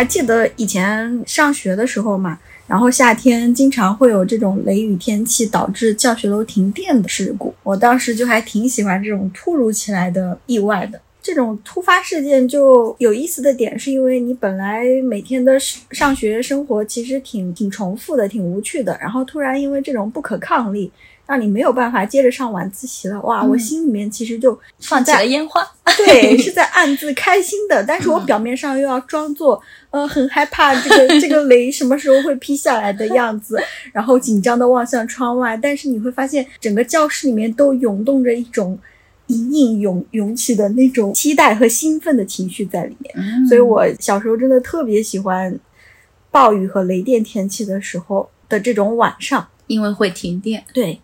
[0.05, 2.39] 记得以前上学的时候嘛？
[2.67, 7.53] 然后夏天经常会有这种雷雨天气导致教学楼停电的事故。
[7.61, 10.99] 我当时就还挺喜欢这种突如其来的意外的。
[11.21, 20.91] 这种突发事件就有意思的点，是因为你本来每天的上学生活其实挺挺重复的，挺无趣的，然后突然因为这种不可抗力，
[21.25, 23.19] 让你没有办法接着上晚自习了。
[23.21, 29.59] 哇，嗯我心里面其实就放起了烟花， 对，是在暗自开心的， 但是我表面上又要装作
[29.95, 33.57] 呃很害怕这个 这个雷什么时候会劈下来的样子，
[33.93, 38.77] 然后紧张的望向窗外，但是你会发现整个教室里面都涌动着一种
[39.27, 45.57] 隐隐涌涌起的那种期待和兴奋的情绪在里面，嗯所以我小时候真的特别喜欢
[46.29, 49.47] 暴雨和雷电天气的时候的这种晚上。
[49.67, 50.63] 因为会停电。
[50.71, 51.01] 对，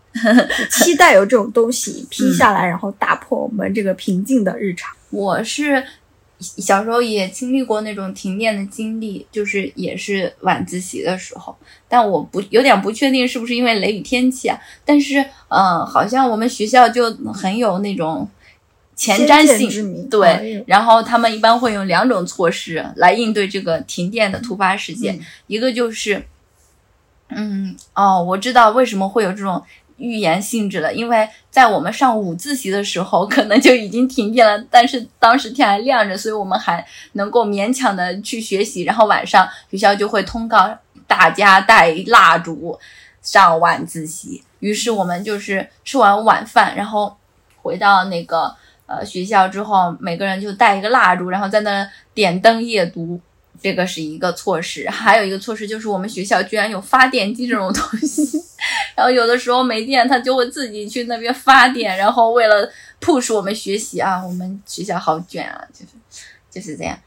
[0.70, 4.96] 期待有这种东西劈下来，然后打破我们这个平静的日常。
[5.10, 5.84] 我是
[6.42, 11.56] 小时候也经历过那种停电的经历，就是也是晚自习的时候，
[11.88, 18.28] 但我不有点不确定是不是因为雷雨天气啊，但是嗯、呃好像我们学校就很有那种。
[18.94, 26.24] 前瞻性对，然后他们一般会用两种措施来应对这个停电的突发事件，一个就是，
[27.30, 29.64] 嗯，哦，我知道为什么会有这种
[30.02, 36.84] 预言性质了，因为在我们上午自习的时候，可能就已经停电了，但是当时天还亮着，所以我们还
[37.14, 42.78] 能够勉强的去学习，然后晚上学校就会通告大家带蜡烛
[43.22, 44.44] 上晚自习。
[44.60, 47.16] 于是我们就是吃完晚饭，然后
[47.62, 48.56] 回到那个
[48.88, 53.20] 呃学校之后，每个人就带一个蜡烛，然后在那点灯夜读。
[53.62, 58.42] 这个是一个措施，还有一个措施就是我们学校居然有发电机这种东西，
[58.98, 62.68] 然后有的时候没电，他就会自己去那边发电，然后为了
[63.00, 65.92] push 我们学习啊，我们学校好卷啊，就是
[66.50, 66.98] 就是这样，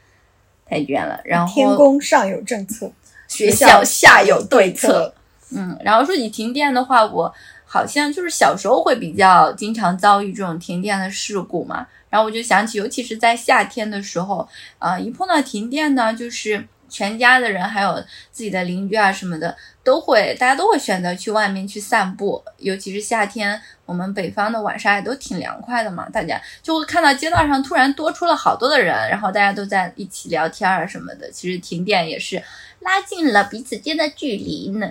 [0.65, 1.19] 太卷了。
[1.25, 2.89] 然后天宫上有政策，
[3.27, 5.13] 学校下有对策。
[5.51, 7.31] 嗯，然后说起停电的话，我
[7.65, 11.85] 好像就是小时候会比较经常遭遇这种停电的事故嘛。
[12.09, 14.47] 然后我就想起，尤其是在夏天的时候，
[14.79, 17.95] 啊，一碰到停电呢，就是全家的人还有
[18.31, 22.41] 自己的邻居啊什么的，都会大家都会选择去外面去散步。
[22.57, 31.29] 尤其是夏天，我们北方的晚上也都挺凉快的嘛，大家就会看到街道上突然多出了好多的人，然后大家都在一起聊天啊什么的。
[31.31, 32.41] 其实停电也是
[32.79, 34.89] 拉近了彼此间的距离呢。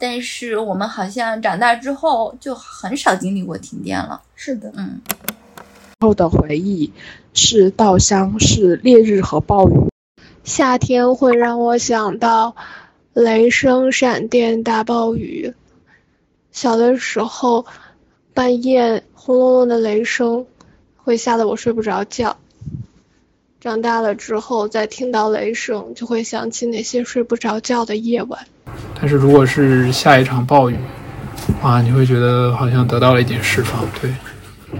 [0.00, 4.22] 但是我们好像长大之后就很少经历过停电了。
[4.34, 5.00] 是的，嗯。
[6.00, 6.90] 后的回忆
[7.34, 9.74] 是稻香，是烈日和暴雨。
[10.42, 12.56] 夏天会让我想到
[13.12, 15.52] 雷声、闪电、大暴雨。
[16.50, 17.66] 小的时候，
[18.32, 20.46] 半夜轰隆隆的雷声
[20.96, 22.38] 会吓得我睡不着觉。
[23.60, 28.46] 长大了之后，再听到雷声，就会想起那些睡不着觉的夜晚。
[28.94, 30.76] 但是如果是下一场暴雨，
[31.62, 34.12] 哇，你会觉得好像得到了一点释放，对。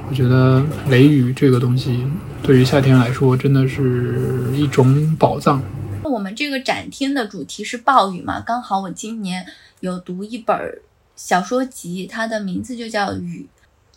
[0.09, 2.07] 我觉得雷雨这个东西，
[2.43, 5.61] 对于夏天来说，真的是一种宝藏。
[6.05, 9.45] 我们这个展厅的主题是暴雨嘛，刚好我今年
[9.81, 10.57] 有读一本
[11.17, 13.49] 小说集，它的名字就叫《雨》。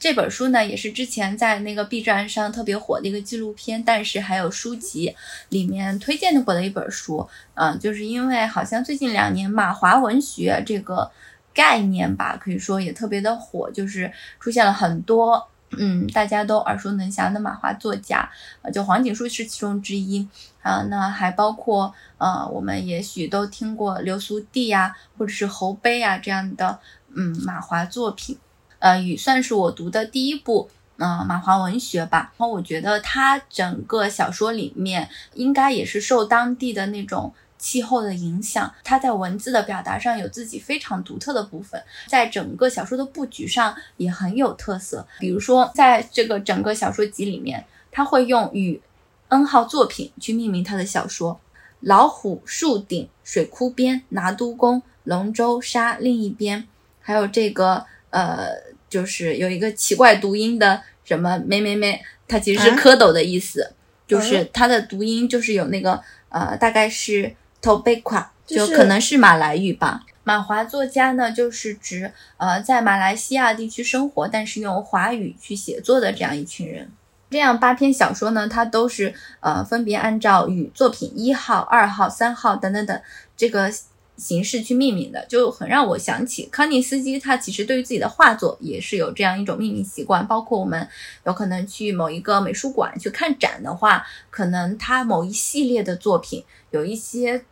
[0.04, 5.16] 这本书呢，也是之前在那个 B 站上特别火的一个纪录片，但是还有书籍
[5.48, 7.26] 里面推荐过的一本书。
[7.54, 11.10] 嗯，就是因为好像最近两年马华文学这个
[11.54, 14.12] 概念吧，可以说也特别的火，就是
[14.42, 15.48] 出现了很多。
[15.78, 18.30] 嗯，大家都耳熟能详的马华作家，
[18.74, 20.28] 就黄锦树是其中之一
[20.62, 20.86] 啊。
[20.90, 26.78] 那还包括呃，我们也许都听过流苏地呀，或者是侯碑啊这样的
[27.16, 28.38] 嗯马华作品。
[28.84, 32.34] 呃，雨算是我读的第一部嗯马华文学吧。
[32.38, 37.34] 然后我觉得他整个小说里面应该也是受当地的那种。
[37.56, 45.08] 气候的影响，它在文字的表达上有自己非常独特的部分，在整个小说的布局上也很有特色。
[45.18, 48.82] 比如说，在这个整个小说集里面，他会用与
[49.30, 51.40] N 号作品去命名他的小说：
[51.80, 56.68] 老虎树顶、水库边、拿督宫、龙舟沙另一边，
[57.00, 58.50] 还有这个呃，
[58.94, 63.74] 就是有一个奇怪读音的什么咩咩咩，它其实是蝌蚪的意思，
[64.08, 67.36] 就是它的读音就是有那个呃，大概是。
[67.64, 70.02] 托贝夸就可能是马来语吧。
[70.26, 76.92] 马华作家呢，就是指呃在马来西亚地区生活，但是用华语去写作的这样一群人。
[77.30, 83.02] 这样八篇小说呢，它都是呃分别按照与作品一号、二号、三号等等等
[83.38, 83.72] 这个。
[84.18, 87.20] 形式去命名的，就很让我想起康尼斯基。
[87.20, 90.26] 他其实对于自己的画作也是有这样一种命名习惯。
[90.28, 90.88] 包括我们
[91.26, 97.44] 有可能去某一个美术馆去看展的话，可能他某一系列的作品，有一些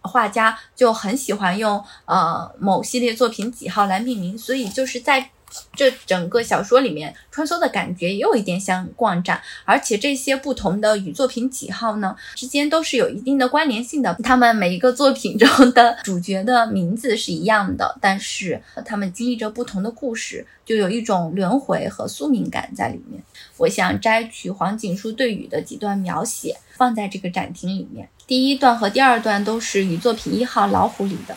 [0.00, 4.36] 画家就很喜欢用呃某系列作品几号来命名。
[4.36, 5.30] 所以就是在。
[5.74, 14.14] 这整个小说里面穿梭的感觉也有一点像逛展，而且这些不同的与作品几号呢之间都是有一定的关联性的。
[14.24, 23.22] 他们每一个作品中的主角的名字是一样的，但是他们经历着不同的故事，就有一种轮回和宿命感在里面。
[23.56, 28.08] 我想摘取黄锦书对雨的几段描写放在这个展厅里面。
[28.26, 31.36] 第一段和第二段都是与作品一号老虎里的。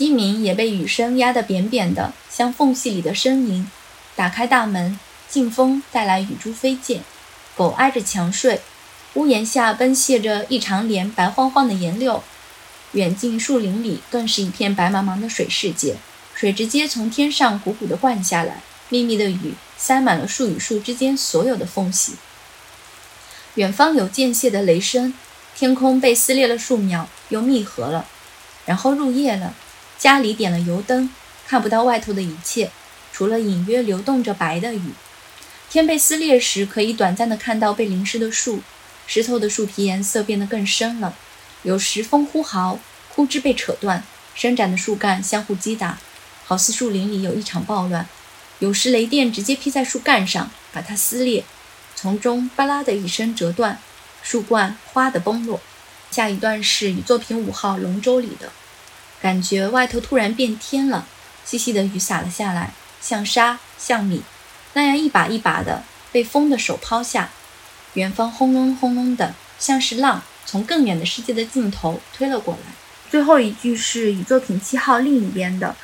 [0.00, 3.70] 鸡鸣也被雨声压得扁扁的，像缝隙里的呻吟。
[4.16, 7.02] 打开大门，劲风带来雨珠飞溅。
[7.54, 8.62] 狗挨着墙睡，
[9.12, 12.24] 屋檐下奔泻着一长帘白晃晃的岩溜。
[12.92, 15.96] 远近树林里更是一片白茫茫的水世界，
[16.34, 22.14] 水直接从天上汩汩地灌下来，密密的雨塞满了树与树之间所有的缝隙。
[23.56, 25.12] 远方有间歇的雷声，
[25.54, 28.06] 天空被撕裂了数秒，又密合了，
[28.64, 29.54] 然后入夜了。
[30.00, 31.10] 家里点了油灯，
[31.46, 32.70] 看不到外头的一切，
[33.12, 34.92] 除了隐约流动着白的雨。
[35.68, 38.62] 天被撕裂时，可以短暂的看到被淋湿的树，
[39.06, 41.14] 湿透的树皮颜色变得更深了。
[41.64, 42.78] 有时风呼嚎，
[43.14, 44.02] 枯枝被扯断，
[44.34, 45.98] 伸展的树干相互击打，
[46.46, 48.08] 好似树林里有一场暴乱。
[48.60, 51.44] 有时雷电直接劈在树干上，把它撕裂，
[51.94, 53.78] 从中吧啦的一声折断，
[54.22, 55.60] 树冠哗的崩落。
[56.10, 58.50] 下一段是与作品五号龙舟里的。
[59.20, 61.06] 感觉外头突然变天了，
[61.44, 64.22] 细细的雨洒了下来，像沙像米，
[64.74, 67.30] 那样一把一把的被风的手抛下。
[67.94, 72.72] 远方轰隆轰隆的，像是浪从更远的世界的尽头推了过来。
[73.10, 75.74] 最后一句是宇作品七号另一边的，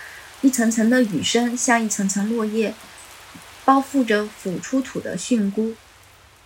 [0.41, 2.73] 一层层的雨声像一层层落叶，
[3.65, 5.75] 包覆着腐出土的蕈菇。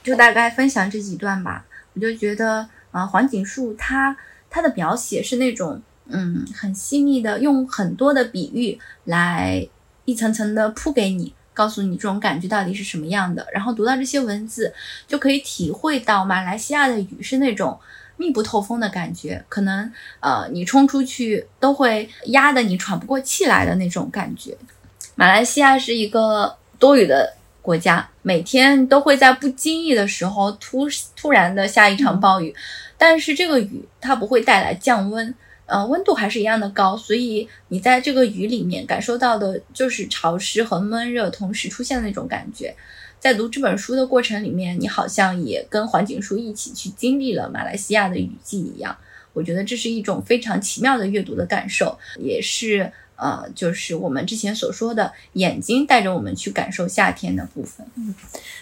[0.02, 1.66] 就大概分享这几段吧。
[1.92, 4.16] 我就觉得，啊，黄锦树他
[4.48, 9.66] 他的描写是那种，嗯，很细腻的，用很多的比喻来
[10.04, 11.34] 一层层的铺给你。
[11.52, 14.72] 告诉你这种感觉到底是什么样的，然后读到这些文字，
[15.06, 17.78] 就可以体会到马来西亚的雨是那种
[18.16, 24.56] 密不透风的感觉，可能呃你冲出去都会压得你喘不过气来的那种感觉。
[25.16, 32.54] 马来西亚是一个多雨的国家，每天都会在不经意的时候突突然的下一场暴雨，
[32.96, 35.34] 但是这个雨它不会带来降温。
[35.70, 42.74] 呃，温度还是一样的高，所以你在这个雨里面感受到的就是潮湿和闷热同时出现的那种感觉。
[43.20, 48.96] 在读这本书的过程里面，你好像也跟黄景书一起去经历了马来西亚的雨季一样。
[49.32, 57.86] 我觉得这是一种非常奇妙的阅读的感受，也是呃，就是我们之前所说的眼睛带着我们去感受夏天的部分。
[57.94, 58.12] 嗯，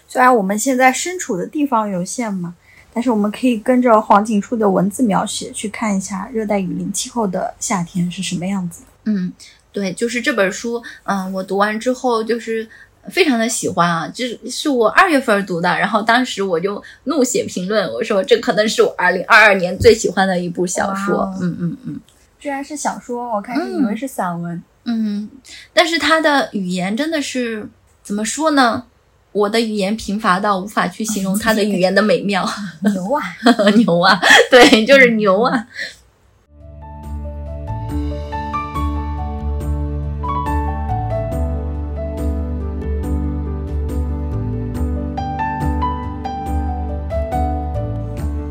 [0.07, 2.55] 虽然我们现在身处的地方有限嘛。
[2.93, 8.83] 但是我们可以跟着黄景初的文字描写去看一下热带雨林气候的夏天是什么样子。
[9.05, 9.33] 嗯，
[9.73, 12.69] 对，就是这本书，嗯，我读完之后就是
[13.11, 21.33] 非常的喜欢啊，就是是我二月份读的，然后当时我就怒写评论，我说这可能是我二零二二年最喜欢的一部小说。
[21.41, 22.01] 嗯嗯嗯，
[22.39, 24.63] 居然是小说，我开始以为是散文。
[24.85, 25.29] 嗯，
[25.73, 27.69] 但是它的语言真的是
[28.03, 28.85] 怎么说呢？
[29.33, 32.49] 我的语言贫乏到无法去形容他的语言的美妙。
[32.93, 33.23] 牛啊，
[33.77, 34.19] 牛啊，
[34.51, 35.67] 对，就是牛啊。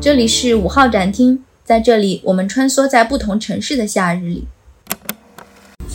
[0.00, 4.46] 这里是五号展厅，在这里，我们穿梭在不同城市的夏日里。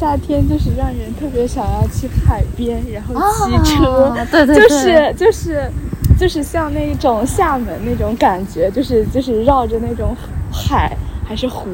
[0.04, 3.16] 夏天就是让人特别想要去海边，然后
[3.48, 5.72] 骑车，对对对，就是就是
[6.20, 10.14] 就是像那种厦门那种感觉，就是就是绕着那种
[10.52, 10.94] 海
[11.26, 11.70] 还是湖，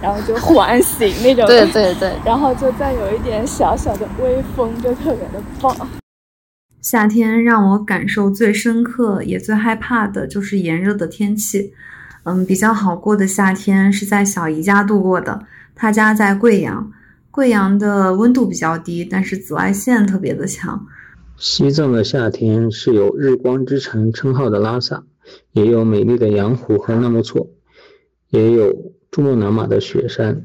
[0.00, 5.72] 然后就环形那种，对对对， 然后就再有一点小小的微风，就特别的棒。
[6.80, 11.72] 夏天让我感受最深刻也最害怕的就是炎热的天气。
[12.24, 15.44] 嗯，比较好过的夏天是在小姨家度过的，
[15.76, 16.90] 她家在贵阳。
[17.32, 20.86] 贵阳的温度比较低，但是紫外线特别的强。
[21.38, 25.04] 西藏的夏天是有“日光之城”称号的拉萨，
[25.52, 27.48] 也有美丽的羊湖和纳木错，
[28.28, 30.44] 也有珠穆朗玛的雪山。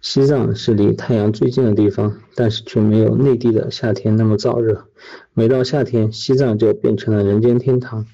[0.00, 4.86] 西藏是离太阳最近的地方，但是却没有内地的夏天那么燥热。
[5.34, 8.06] 每到夏天，西藏就变成了人间天堂。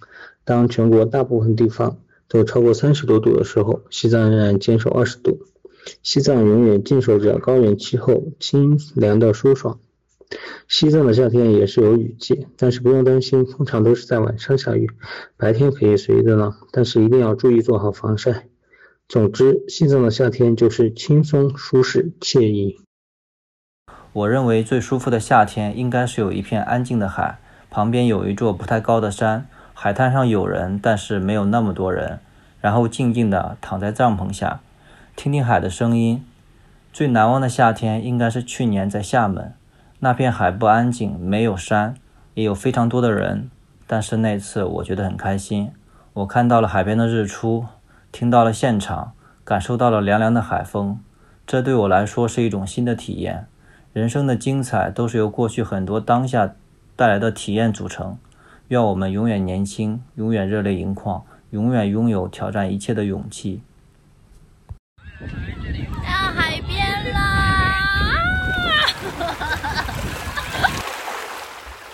[0.44, 1.96] 当全国大部分地方
[2.28, 5.38] 都超过三十多度的时候，西藏仍然坚守二十度。
[6.02, 9.78] 西藏永远静守着高原气候，清凉的舒爽。
[10.68, 14.90] 西藏的夏天也是有雨季，但是不用担心，通常都是在晚上下雨，
[15.36, 18.46] 白天可以随意的浪，但是一定要注意做好防晒。
[19.06, 22.80] 总之，西藏的夏天就是轻松、舒适、惬意。
[24.14, 27.38] 我认为最舒服的夏天应该是有一片安静的海，
[27.70, 32.20] 旁边有一座不太高的山，海滩上有人，但是没有那么多人，
[32.60, 34.62] 然后静静的躺在帐篷下。
[35.16, 36.24] 听听海的声音。
[36.92, 39.54] 最难忘的夏天应该是去年在厦门，
[40.00, 41.94] 那片海不安静，没有山，
[42.34, 43.50] 也有非常多的人，
[43.86, 45.72] 但是那次我觉得很开心。
[46.12, 47.66] 我看到了海边的日出，
[48.12, 49.12] 听到了现场，
[49.44, 51.00] 感受到了凉凉的海风，
[51.46, 53.46] 这对我来说是一种新的体验。
[53.92, 56.54] 人生的精彩都是由过去很多当下
[56.94, 58.18] 带来的体验组成。
[58.68, 63.62] 愿我们永远年轻，永远热泪盈眶，永远拥有挑战一切的勇气。
[65.20, 67.20] 到海边啦！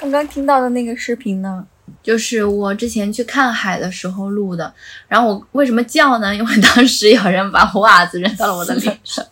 [0.00, 1.62] 刚刚听到的那个视频呢，
[2.02, 4.72] 就是我之前去看海的时候录的。
[5.06, 6.34] 然后我为什么叫呢？
[6.34, 9.22] 因为当时有人把袜子扔到了我的脸上，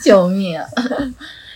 [0.00, 0.60] 救命！
[0.60, 0.66] 啊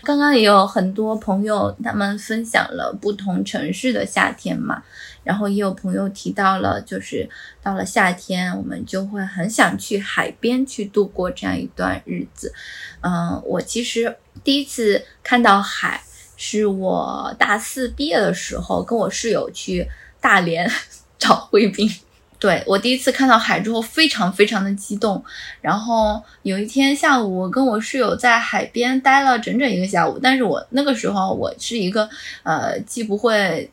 [0.05, 4.83] 刚刚也有很多朋友他们分享了不同城市的夏天嘛。
[5.25, 7.29] 然后也有朋友提到了，就是
[7.63, 12.55] 到了夏天，我们就会很想去海边去度过这样一段日子。
[13.03, 16.01] 嗯，我其实第一次看到海
[16.39, 19.87] 是我大四毕业的时候，跟我室友去
[20.21, 20.71] 大连
[21.19, 21.91] 找贵宾。
[22.39, 25.21] 对我第一次看到海之后，非常非常的激动。
[25.61, 30.17] 然后有一天下午，我跟我室友在海边待了整整一个下午。
[30.23, 32.09] 但是我那个时候我是一个
[32.45, 33.69] 呃，既不会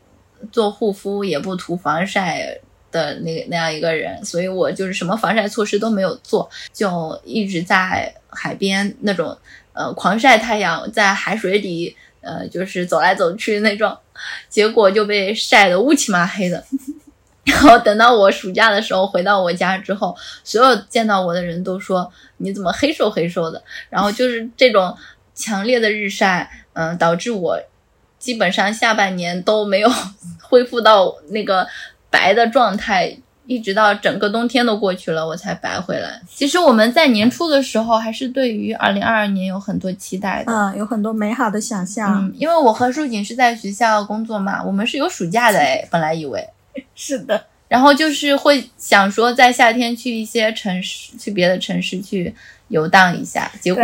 [0.51, 2.59] 做护肤，也不涂防晒
[2.91, 9.37] 的那那样一个人，所以我就是什么防晒措施都没有做，就一直在海边那种
[9.73, 11.95] 呃狂晒太阳，在海水里
[12.25, 13.95] 呃就是走来走去那种，
[14.49, 16.63] 结果就被晒得乌漆嘛黑的。
[17.45, 23.61] 然后等到我暑假的时候回到我家之后，所有见到我的人都说你怎么黑瘦黑瘦的。
[23.89, 24.97] 然后就是这种
[25.35, 27.61] 强烈的日晒，嗯，导致我
[28.17, 29.89] 基本上下半年都没有
[30.41, 31.67] 恢复到那个
[32.09, 33.15] 白的状态，
[33.47, 36.21] 一直到整个冬天都过去了，我才白回来。
[36.27, 42.25] 其实我们在年初的时候还是对于二零二二年有很多期待的，嗯，有很多美好的想象。
[42.25, 46.45] 嗯，因为我和舒锦是在学校工作嘛，我们是有暑假的哎，本来以为。
[46.93, 52.35] 是的，然后就是会想说，在夏天去一些城市，去别的城市去
[52.67, 53.49] 游荡一下。
[53.61, 53.83] 结果，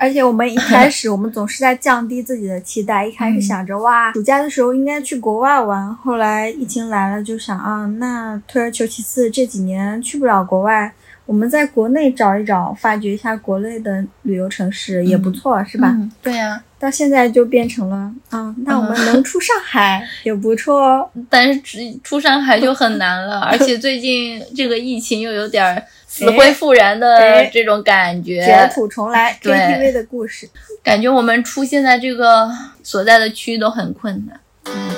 [0.00, 5.94] 而且我们一开 始我们总是在降低自己的期待，一开始想着哇，暑假的时候应该去国外玩。
[5.96, 10.90] 后来疫情来了，就想啊，那退而求其次，这几年去不了国外，
[11.26, 15.94] 我们在国内找一找，发掘一下国内的旅游城市也不错，是吧？
[16.22, 16.62] 对呀。
[16.80, 21.10] 到现在就变成了啊，那我们能出上海 也不错哦。
[21.28, 21.60] 但是
[22.02, 30.50] 出上海就很难了， 而且最近这个疫情又有点死灰复燃的这种感觉，卷土重来，KTV 的故事，
[30.82, 32.50] 感觉我们出现在这个
[32.82, 34.40] 所在的区域都很困难。
[34.64, 34.90] 嗯。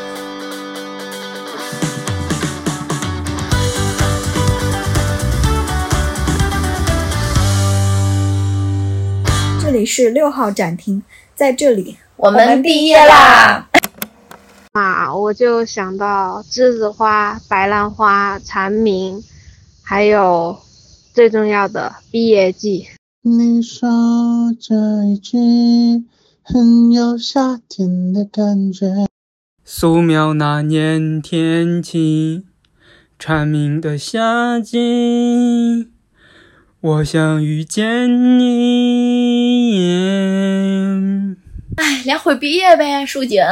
[9.63, 11.03] 这里是六号展厅。
[11.35, 13.69] 在这里，我们毕业啦！
[14.73, 19.23] 啊，我就想到栀子花、白兰花、蝉鸣，
[19.83, 20.59] 还有
[21.15, 22.87] 最重要的毕业季。
[23.21, 23.87] 你说
[24.59, 25.37] 这一句
[26.43, 28.87] 很有夏天的感觉。
[29.63, 32.45] 素描那年天气，
[33.19, 35.91] 蝉鸣的夏季，
[36.81, 39.83] 我想遇见你。
[41.77, 43.43] 哎，聊会毕业呗，树景。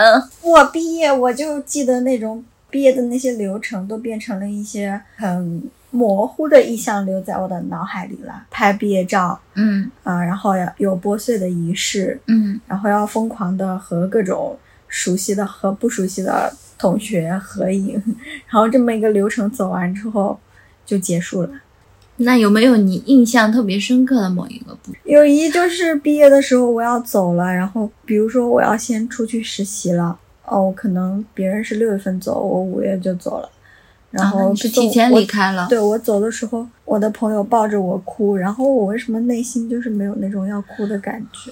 [0.43, 8.47] 我毕业，我就记得那种毕业的那些流程，都变成了一些很模糊的意象，留在我的脑海里了。
[8.51, 14.57] 拍毕业照，嗯啊，然后要有拨穗的仪式，嗯，然后要疯狂的和各种
[14.89, 17.95] 熟悉的和不熟悉的同学合影，
[18.47, 20.39] 然后这么一个流程走完之后
[20.87, 21.51] 就结束了。
[22.23, 24.97] 那有没有你印象特别深刻的某一个部分？
[25.05, 33.49] 有一就是毕业的时候我要走了，然后比如说我要先出去实习了，哦，可能别人是六月份走，我五月就走了，
[34.11, 35.67] 然后是提前离开了。
[35.69, 41.51] 对我走的时候，我的朋友抱着我哭，然后我为什么内心就是没有那种要哭的感觉？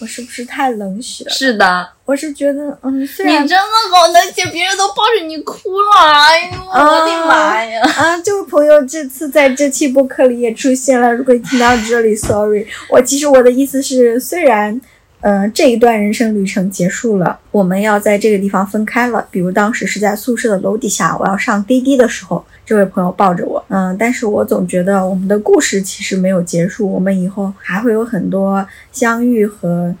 [0.00, 1.30] 我是不是太冷血了？
[1.32, 7.82] 是的，我是觉得，嗯，虽然你真的好冷血，别人都抱着你哭了，哎呦，我的妈呀！
[7.96, 14.80] 啊，这位朋友这次在这期播客里也出现了，如果你听到这里，sorry，我其实我的意思是，虽然，
[15.20, 22.44] 嗯，这一段人生旅程结束了，我们要在这个地方分开了，比如当时是在宿舍的楼底下，我要上滴滴的时候。
[22.64, 29.94] 这位朋友抱着我，嗯，但是我总觉得我们的故事其实没有结束，我们以后还会有很多相遇和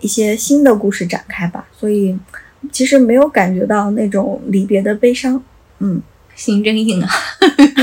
[0.00, 2.18] 一些新的故事展开吧，所以
[2.72, 5.42] 其实没有感觉到那种离别的悲伤，
[5.80, 6.00] 嗯，
[6.36, 7.08] 心真硬啊，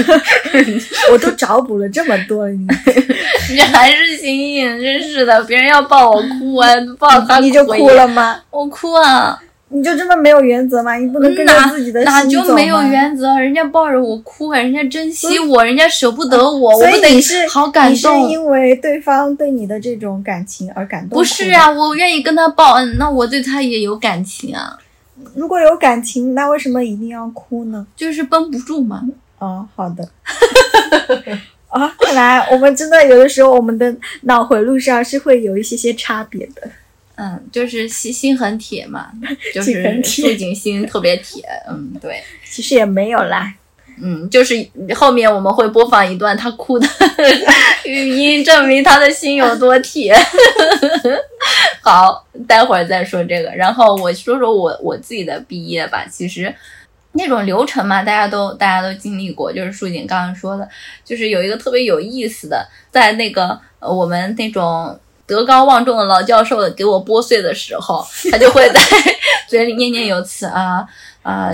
[1.12, 2.66] 我都找补了这么多，你
[3.51, 8.39] 你还是心硬，真是的，别人要抱我哭啊， 抱他你就哭了吗？
[8.51, 9.39] 我哭啊。
[9.76, 10.93] 你就这么没有原则吗？
[10.97, 13.36] 你不能跟着自己的哪就没有原则？
[13.39, 18.20] 人家抱着我哭啊，人家珍惜我，人家舍不得我，我不得是好感动？
[18.20, 21.18] 你是因为对方对你的这种感情而感动？
[21.18, 24.78] 不是啊，我愿意跟他抱，嗯，那我对他也有感情啊。
[25.36, 27.86] 如果有感情，那为什么一定要哭呢？
[27.95, 29.03] 就是绷不住嘛。
[29.39, 30.07] 哦，好的。
[31.67, 36.69] 啊， 看来我们真的有的时候，我们的脑回路上是会有一些些差别的。
[37.15, 39.11] 嗯，就是心心很铁嘛，
[39.53, 41.43] 就是不仅心特别铁。
[41.69, 43.53] 嗯，对，其实也没有啦。
[44.01, 46.88] 嗯，就是后面我们会播放一段他哭的
[47.90, 50.16] 语音，证明他的心有多铁。
[51.82, 53.50] 好，待会儿再说这个。
[53.52, 56.06] 然后我说说我我自己的毕业吧。
[56.10, 56.54] 其实
[57.14, 59.52] 那种流程嘛，大家都大家都经历过。
[59.52, 60.68] 就是树锦刚刚说的，
[61.04, 65.00] 就是有一个特别有意思的，在那个我们那种。
[65.26, 68.80] 德高望重的老教授给我拨穗的时候，他就会在
[69.48, 70.86] 嘴里念念有词啊
[71.22, 71.50] 啊，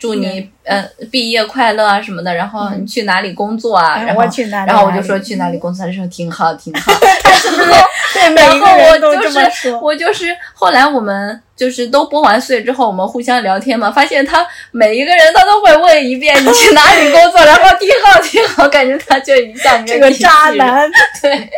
[0.00, 3.96] 祝你呃毕业快乐啊什么的，然后你去哪里工作啊？
[3.98, 6.90] 嗯然后我去哪里然后我就说去哪里工作，他说挺好挺好，
[7.38, 7.70] 是不是？
[8.14, 9.80] 对，每一个人我就都这么是说。
[9.80, 20.90] 我就是后来我们就是都播完岁之后，我们互相聊天嘛，发现他每一个人他都会问一遍你去哪里工作，然后挺好挺好，感觉他就一下这个渣男，
[21.22, 21.48] 对，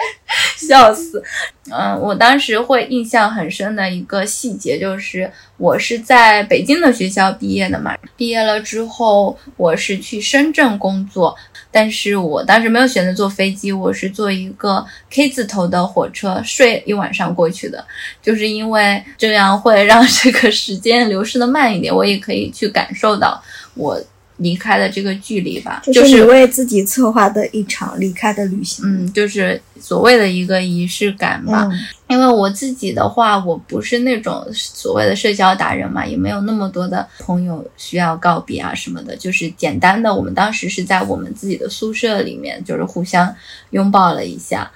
[0.56, 1.22] 笑死。
[1.70, 11.36] 嗯，我当时会印象很深的一个细节就是，我是在北京的学校毕业的嘛，毕业毕业了之后我是去深圳工作，
[11.70, 17.84] 但是我当时没有选择坐飞机，我是坐一个 K 字头的火车睡一晚上过去的，
[18.22, 23.38] 就是因为这样会让这个时间流失的慢一点，我也可以去感受到
[23.74, 24.02] 我
[24.38, 28.84] 离开的这个距离吧，就是你为自己策划的一场离开的旅行。
[28.84, 31.68] 嗯，就是所谓的一个仪式感吧。
[31.70, 31.78] 嗯
[32.12, 40.14] 因为我自己的话，我不是那种所谓的社交达人嘛，也没有那么多的朋友需要告别啊什么的，就是简单的。
[40.14, 43.34] 我们当时是在我们自己的宿舍里面，就是互相
[43.70, 44.70] 拥抱了一下，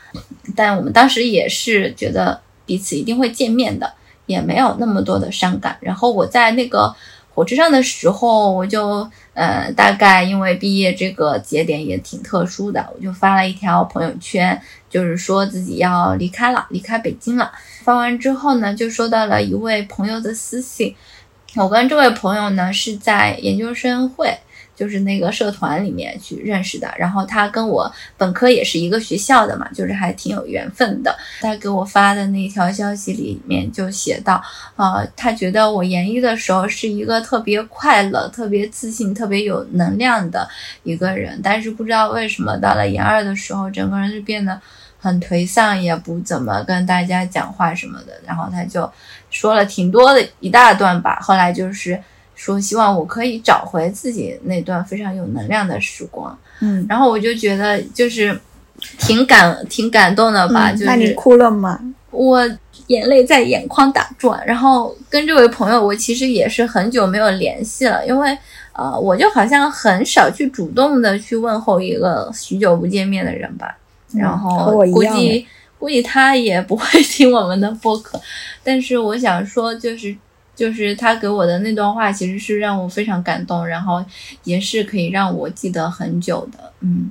[0.55, 3.93] 但我们当时也是觉得彼此一定会见面的，
[4.25, 5.77] 也没有那么多的伤感。
[5.81, 6.97] 然后我在那个
[7.37, 14.59] 火车上的时候，我就呃，大概因为毕业这个节点也挺特殊的，我就发了一条朋友圈，
[14.89, 17.53] 就是说自己要离开了，离开北京了。
[17.83, 20.97] 发完之后呢，就收到了一位朋友的私信。
[21.57, 24.39] 我跟这位朋友呢是在研究生会，
[24.77, 26.95] 就是那个社团里面去认识的。
[26.97, 31.17] 然后他跟我本科也是一个学校的嘛，就是还挺有缘分的。
[31.41, 34.41] 他给我发的那条消息里面就写到，
[34.77, 40.49] 呃，他觉得我研一的时候是一个特别快乐、特别自信、特别有能量的
[40.83, 44.61] 一个人，但是不知道为什么到了研二的时候，整个人就变得
[44.99, 48.13] 很颓丧，也不怎么跟大家讲话什么的。
[48.27, 48.91] 然后他就
[49.31, 51.99] 说了挺多的一大段吧，后来就是
[52.37, 56.39] 说希望我可以找回自己那段非常有能量的时光。
[56.61, 58.39] 嗯，然后我就觉得就是
[58.99, 61.81] 挺感挺感动的吧，就是你哭了吗？
[62.13, 62.41] 我
[62.87, 68.39] 眼泪在眼眶打转，然后跟这位朋友，我其实也是很久没有联系了，因为
[68.73, 73.77] 呃，我就好像很少去主动的去问候一个许久不见面的人吧，
[74.15, 75.47] 嗯然后估计诶
[75.79, 78.19] 估计他也不会 听我们的播客，
[78.63, 80.17] 但是我想说，就是
[80.57, 84.05] 就是他给我的那段话，其实是让我非常感动，然后
[84.43, 87.11] 也是可以让我记得很久的，嗯，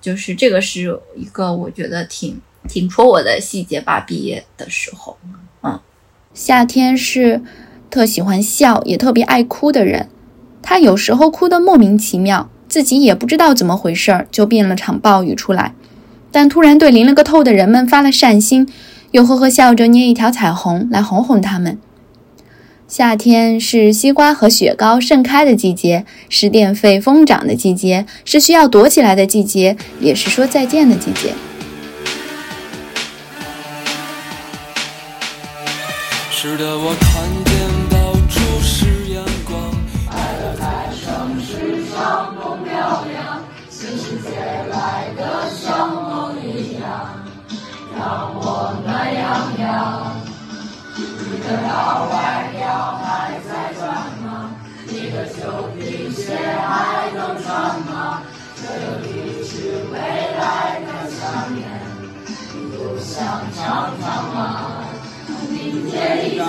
[0.00, 5.16] 就是这个是一个我觉得挺挺戳我的细节吧，毕业的时候，
[5.62, 5.78] 嗯，
[6.32, 7.42] 夏天是
[7.90, 10.08] 特喜欢笑，也特别爱哭的人。
[10.62, 15.74] 他有时候哭得莫名其妙，自己也不知道怎么回事儿，就变了场暴雨出来。
[16.30, 18.70] 但突然对淋了个透的人们发了善心，
[19.12, 21.78] 又呵呵笑着捏一条彩虹来哄哄他们。
[22.88, 31.34] 夏天是西瓜和雪糕盛开的季节，是电费疯涨的季节，是需要躲起来的季节，也是说再见的季节。
[36.30, 37.54] 是的，我看见
[37.90, 39.60] 到处是阳光。
[40.10, 44.30] 爱的在城市上空飘扬，新世界
[44.70, 47.22] 来的像梦一样，
[47.94, 50.16] 让我暖洋洋。
[50.96, 52.37] 你的老外
[56.68, 58.22] 还能穿吗？
[58.54, 58.62] 这
[59.00, 59.52] 里是
[59.90, 61.66] 未来的想念，
[62.52, 64.84] 你不想尝尝吗？
[65.50, 66.44] 明天一早。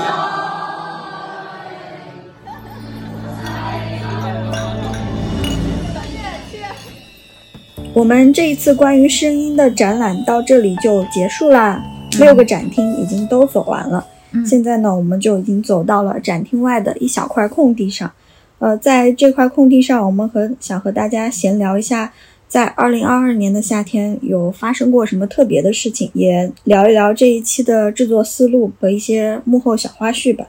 [7.94, 11.82] 我们这一次关于声音的展览到这里就结束啦，
[12.20, 14.06] 六个展厅已经都走完了。
[14.46, 18.12] 现在呢，我们就已经走到了展厅外的一小块空地上。
[18.60, 22.14] 呃，在这块空地上，我们和想和大家闲聊一下，
[22.48, 30.46] 在二零二二年的夏天有发生过什么特别的事情，也聊一聊这一期的制作思路和一些幕后小花絮吧。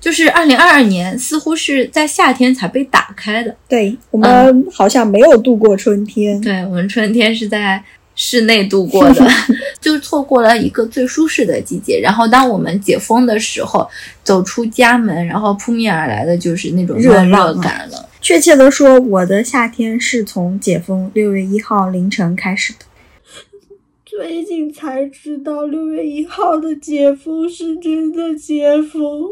[0.00, 7.84] 就是二零二二年似乎是在夏天才被打开的，对我们好像没有度过春天，对我们春天是在
[8.22, 9.26] 室内度过的，
[9.80, 11.98] 就错过了一个最舒适的季节。
[11.98, 13.88] 然后当我们解封的时候，
[14.22, 18.06] 走出家门，然后扑面而来的就是那种热热感了。
[18.20, 22.80] 确切的说，我的夏天是从解封六月一号凌晨开始的。
[24.04, 29.22] 最近才知道六月一号的解封是真的解封。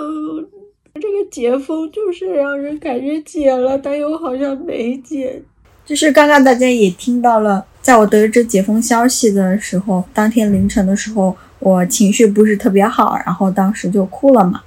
[0.00, 0.48] 嗯，
[0.94, 5.42] 这个解封就是让人感觉解了，但又好像没解。
[5.86, 14.60] 就是刚刚大家也听到了，在我得知解封消息的时候，当天凌晨的时候，我情绪不是特别好，然后当时就哭了嘛。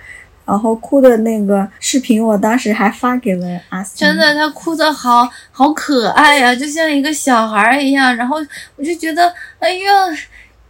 [0.45, 3.95] 然后哭的那个视频，我当时还发给了阿斯。
[3.95, 8.15] 真的，他哭的好好可爱呀，就像一个小孩一样。
[8.15, 8.37] 然后
[8.75, 9.91] 我就觉得，哎呀，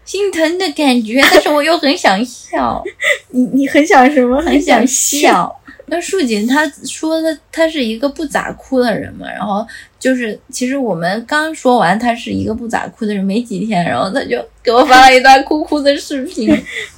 [0.03, 2.83] 心疼的感觉，但是我又很想笑。
[3.31, 4.41] 你你很想什么？
[4.41, 5.58] 很想笑。
[5.89, 9.65] 那树锦他说的，他是一个不咋哭的人嘛，然后
[9.99, 16.49] 就是其实我们刚说完他是一个不咋哭的人没几天，然后他就给我发了一段哭哭的视频。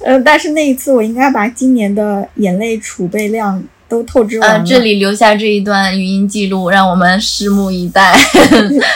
[0.04, 4.64] 嗯， 但是那一次我应该把今年的眼泪储备量都透支完了。
[4.66, 8.14] 这里留下这一段语音记录，让我们拭目以待。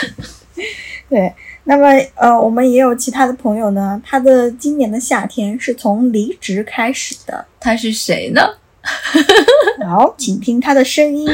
[1.09, 1.33] 对，
[1.63, 8.41] 那么呃，我们也有其他的朋友呢，他的今年的夏天是从离职开始的，他是谁呢？
[9.87, 11.27] 好，请听他的声音。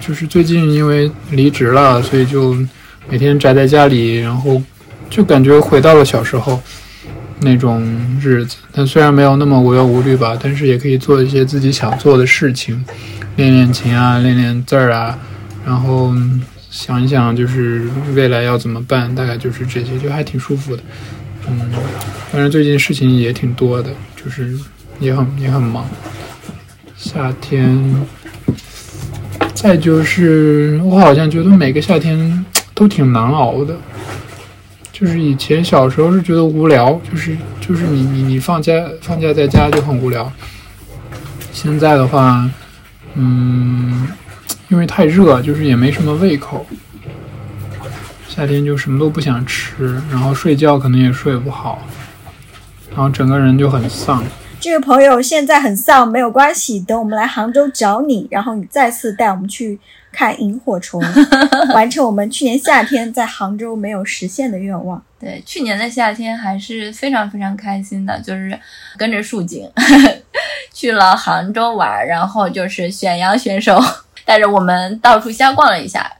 [0.00, 2.56] 就是最近因为离职了，所以就
[3.08, 4.62] 每天宅在家里，然后
[5.10, 6.60] 就感觉回到了小时候
[7.40, 7.82] 那种
[8.20, 8.56] 日子。
[8.72, 12.82] 但虽然没有那么无忧无虑吧，但是也可以做一些自己想做的事情，
[13.36, 15.18] 练练琴啊，练练字儿啊，
[15.66, 16.14] 然后
[16.70, 20.82] 想一想就是未来要怎么办，大概就是这些，就还挺舒服的。
[21.46, 21.70] 嗯，
[22.30, 24.56] 反正最近事情也挺多的，就是
[25.00, 25.86] 也很也很忙。
[27.00, 28.06] 夏天，
[29.54, 32.44] 再就是我好像觉得每个夏天
[32.74, 33.76] 都挺难熬的。
[34.92, 40.30] 就是以前小时候是觉得无聊，就是就是你你你放假放假在家就很无聊。
[41.52, 42.50] 现在的话，
[43.14, 44.08] 嗯，
[44.68, 46.66] 因为太热，就是也没什么胃口。
[48.28, 51.86] 夏天就什么都不想吃，然后睡觉可能也睡不好，
[52.90, 54.24] 然后整个人就很丧。
[54.60, 59.78] 这位朋友现在很丧，没有关系，等我们来杭州找你，然后你再次带我们去
[60.12, 61.00] 看萤火虫，
[61.72, 65.00] 完成我们去年夏天在杭州没有实现的愿望。
[65.20, 68.58] 对，去年的夏天还是非常非常开心的，就是
[68.96, 69.70] 跟着树景
[70.74, 73.80] 去了杭州玩，然后就是选羊选手
[74.26, 76.10] 带着我们到处瞎逛了一下。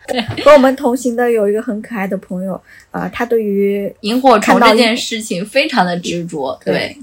[0.45, 2.61] 和我们同行的有一个很可爱的朋友，
[2.93, 6.97] 啊，他对于萤火虫这件事情非常的执着，对。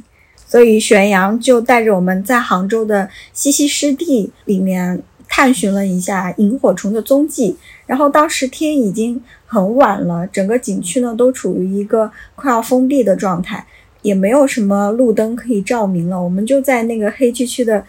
[0.46, 7.58] 所以玄阳就带着我们在杭州的西溪湿地里面探寻了一下萤火虫的踪迹。
[7.86, 13.66] 然后当时天已经很晚了，整个景区呢都处于一个快要封闭的状态，
[14.02, 16.22] 也没有什么路灯可以照明了。
[16.22, 17.84] 我们就在那个黑黢黢的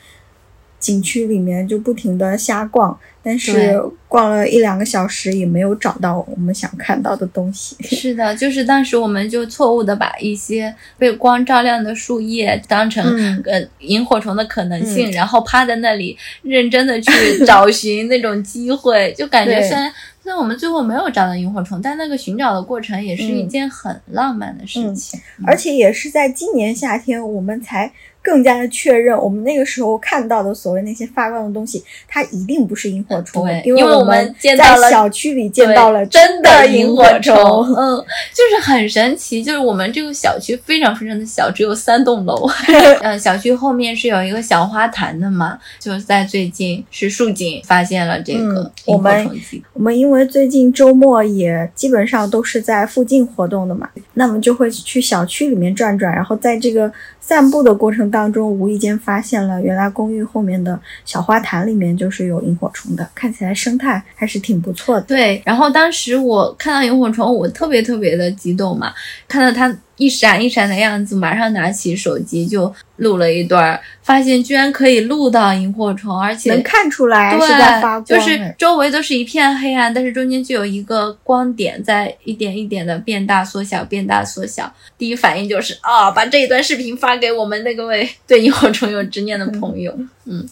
[0.86, 2.98] 景区里面就不停的瞎逛。
[3.28, 3.76] 但是
[4.06, 7.74] 逛了一两个小时也没有找到我们想看到的东西。
[7.82, 13.04] 是的，就是当时我们就错误的把一些被光照亮的树叶当成
[13.44, 17.10] 呃萤火虫的可能性，然后趴在那里认真的去
[17.44, 27.92] 找寻那种机会，就感觉虽然虽然我们最后没有找到萤火虫，但那个寻找的过程也是一件很浪漫的事情，而且也是在今年夏天我们才。
[28.26, 34.56] 更加的确认，我们那个时候看到的所谓那些发光的东西，它一定不是萤火虫，因为我们在
[34.90, 37.36] 小区里见到了真的萤火虫，
[37.76, 38.04] 嗯，
[38.34, 39.44] 就是很神奇。
[39.44, 42.48] 就是我们这个小区非常非常的小，只有三栋楼。
[43.02, 49.62] 嗯，小区后面是有一个小花坛的嘛，就是在最近是树井发现了这个萤火虫迹。
[49.72, 65.02] 我们因为最近周末也基本上都是在附近活动的嘛，那么就会去小区里面转转，然后在这个散步的过程当当中，无意间发现了原来公寓后面的小花坛里面就是有萤火虫的，看起来生态还是挺不错的。
[65.02, 68.94] 对，然后当时我看到萤火虫，我特别特别的激动嘛，
[69.28, 69.70] 看到它。
[69.96, 84.70] 一闪一闪的样子，马上拿起手机就录了一段，发现居然可以录到萤火虫，而且能看出来是在发光，就是周围都是一片黑暗，但是中间就有一个光点在一点一点的变大缩小，变大缩小。
[84.98, 90.46] 第一反应就是啊，把这一段视频发给我们那个位对萤火虫有执念的朋友， 嗯，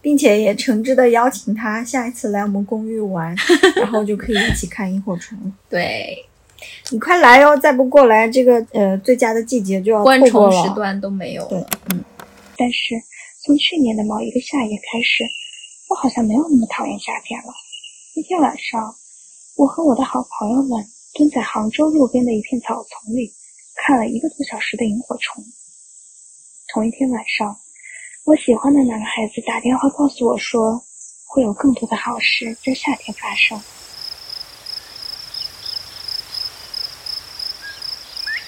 [0.00, 3.36] 并且也诚挚的邀请他下一次来我们公寓玩，
[3.76, 5.36] 然后就可以一起看萤火虫。
[5.68, 6.24] 对。
[6.90, 7.56] 你快来哟！
[7.56, 10.62] 再不过来，这个呃最佳的季节就要错过了。
[10.64, 11.66] 时段都没有了。
[11.90, 12.04] 嗯。
[12.56, 12.94] 但是
[13.44, 15.24] 从去年的某一个夏夜开始，
[15.88, 17.52] 我好像没有那么讨厌夏天了。
[18.14, 18.94] 那天晚上，
[19.56, 23.32] 我和我的好朋友们蹲在杭州路边的一片草丛里，
[23.74, 25.44] 看了一个多小时的萤火虫。
[26.72, 27.56] 同一天晚上，
[28.24, 30.82] 我喜欢的那个孩子打电话告诉我说，
[31.26, 33.60] 会有更多的好事在夏天发生。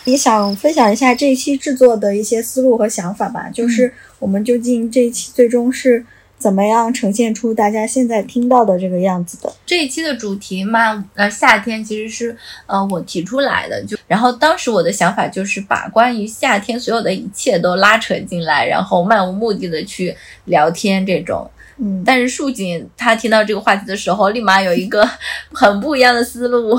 [0.08, 6.02] 也想分享一下这一期制作的一些思路和想法吧，就是我们究竟这一期最终是
[6.38, 9.52] 怎么样呈现出大家现在听到的这个样子的？
[9.66, 12.34] 这一期的主题嘛，呃，夏天其实是
[12.64, 21.48] 呃我提出来的，就然后当时我的想法就是把关于夏天所有的一切都拉扯进来，然后漫无目的的去聊天这种。
[21.76, 25.06] 嗯，但是树锦他听到这个话题的时候，立马有一个
[25.52, 26.78] 很不一样的思路，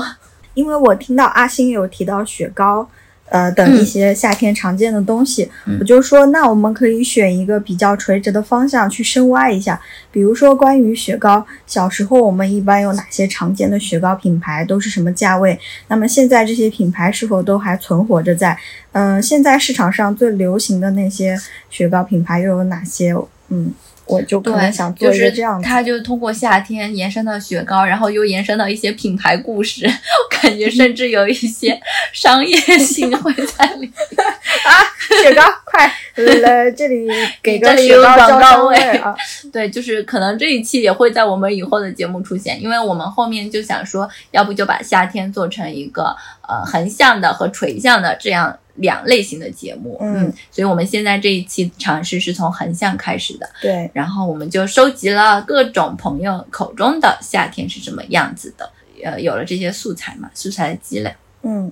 [0.54, 2.88] 因为我听到阿星有提到雪糕。
[3.30, 9.80] 呃，等一些夏天常见的东西，我就说，那我们可以选一个比较垂直的方向去深挖一下。
[10.10, 15.58] 比如说，关于雪糕，小时候我们一般有哪些常见的雪糕品牌，都是什么价位？
[15.88, 18.58] 那么现在这些品牌是否都还存活着在？
[18.92, 21.38] 嗯，现在市场上最流行的那些
[21.70, 23.14] 雪糕品牌又有哪些？
[23.48, 23.72] 嗯。
[24.10, 31.80] 我就可能想做一个这样的，他就通过夏天延伸到雪糕，然后又延伸到一些品牌故事，我感觉甚至有一些
[32.12, 33.92] 商业 性会在里面
[34.64, 34.70] 啊！
[35.22, 35.86] 雪糕，快
[36.16, 37.08] 来这里
[37.42, 39.14] 给个雪糕广告位啊！
[39.52, 46.14] 对，就是可能这一期也会在我们以后的节目出现，因为我们后面就想说，要不就把夏天做成一个
[46.50, 48.58] 呃横向的和垂向的这样。
[48.76, 58.70] 两类型的节目，嗯，所以我们现在这一期尝试是从横向开始的，对，然后我们就收集了各种朋友口中的夏天是什么样子的，
[59.04, 61.70] 呃，有了这些素材嘛，素材的积累，嗯，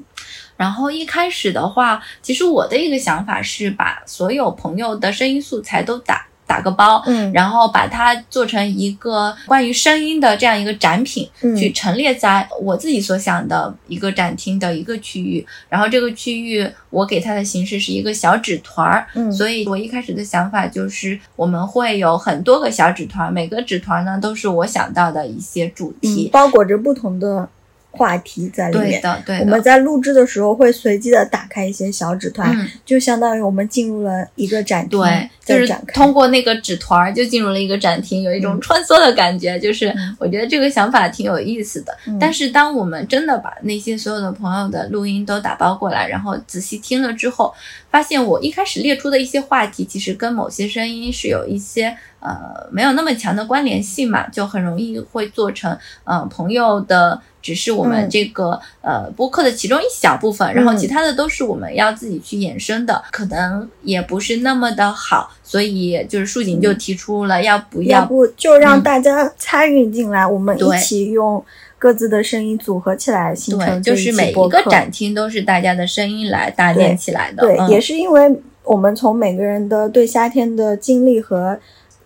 [0.58, 6.27] 然后一开始的话，其实我的一个想法是把所有朋友的声音素材都打。
[6.48, 15.46] 打个包，嗯，然后把它做成一个关于声音的这样一个展品，嗯，去陈列在我自己所想的一个展厅的一个区域。
[15.68, 27.48] 然后这个区域我给它的形式是一个小纸团儿，嗯，所以我一开始的想法就是我们会有很多个小纸团，每个纸团呢都是我想到的一些主题，包裹着不同的。
[27.90, 29.44] 话题在里面，对的，对的。
[29.44, 39.58] 我们在录制的时候会随机的打开一些小纸团，就相当于我们进入了一个展厅，对，就是通过那个纸团就进入了一个展厅，有一种穿梭的感觉。
[39.58, 41.96] 就是我觉得这个想法挺有意思的。
[42.20, 47.52] 但是当我们真的把那些所有的朋友的录音都打包过来，然后仔细听了之后，
[47.90, 51.96] 发现我一开始列出的一些话题，其实跟某些声音是有一些。
[52.20, 71.44] 呃，没有那么强的关联性嘛，就很容易会做成，呃，朋友的只是我们这个呃播客的其中一小部分，然后其他的都是我们要自己去衍生的，可能也不是那么的好，所以就是树锦就提出了要不要不就让大家参与进来，我们一起用
[71.78, 81.58] 各自的声音组合起来形成就是每一个展厅都是大家的声音来搭建起来的，对，也是因为我们从每个人的对夏天的经历和。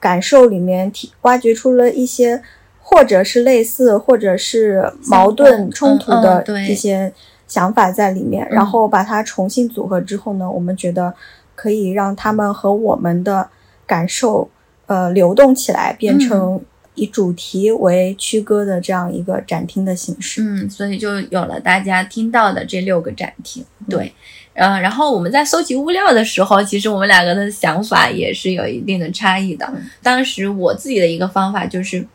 [0.02, 2.42] 感受里面提挖掘出了一些，
[2.82, 7.12] 或者是类似，或者是矛盾冲突的这些
[7.46, 11.14] 想法在里面，然后把它重新组合之后呢，我们觉得
[11.54, 13.48] 可以让他们和我们的
[13.86, 14.50] 感受
[14.86, 16.60] 呃流动起来，变成
[16.94, 20.42] 以主题为区隔的这样一个展厅的形式。
[20.42, 23.64] 嗯，所以就有了大家听到的这六个展厅。
[23.88, 24.12] 对。
[24.54, 29.66] 嗯，然后我们在搜集物料的时候，其实我们两个的想法也是有一定的差异的。
[30.02, 32.06] 当时我自己的一个方法就是，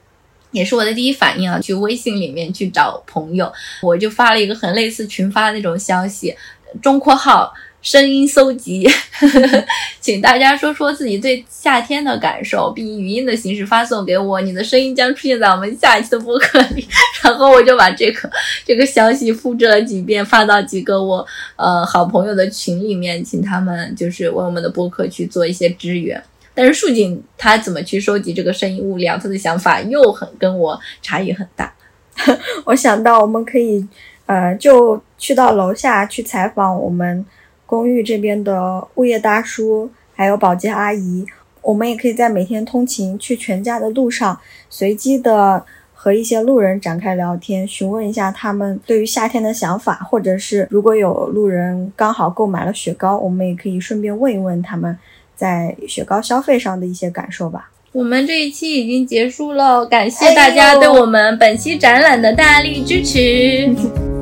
[0.57, 3.51] 也是我的第一反应啊，去微信里面去找朋友，
[3.81, 6.35] 我就发了一个很类似群发的那种消息，
[6.81, 7.53] 中括号。
[7.79, 9.65] 声音搜集呵呵，
[10.01, 14.41] 请大家说说自己对夏天的感受，并以语音的形式发送给我。
[14.41, 16.85] 你的声音将出现在我们下一期的播客里。
[17.21, 18.29] 然后我就把这个
[18.65, 26.21] 这个消息复制了几遍，发到几个我呃好朋友的群里面，请他们就是为我们的播客去做一些支援。
[26.57, 31.71] 但是树锦他怎么去收集这个声音物料，他的想法又很跟我差异很大。
[32.65, 33.87] 我想到我们可以
[34.25, 37.23] 呃就去到楼下去采访我们。
[37.69, 41.25] 公寓这边的物业大叔，还有保洁阿姨，
[41.61, 44.39] 我们也可以在每天通勤去全家的路上，
[44.69, 54.97] 随机的和一些路人展开聊天，询问一下他们对于夏天的想法，或者是如果有路人刚好购买了雪糕，我们也可以顺便问一问他们
[55.37, 57.69] 在雪糕消费上的一些感受吧。
[57.93, 63.73] 我们这一期已经结束了，感谢大家对我们本期展览的大力支持。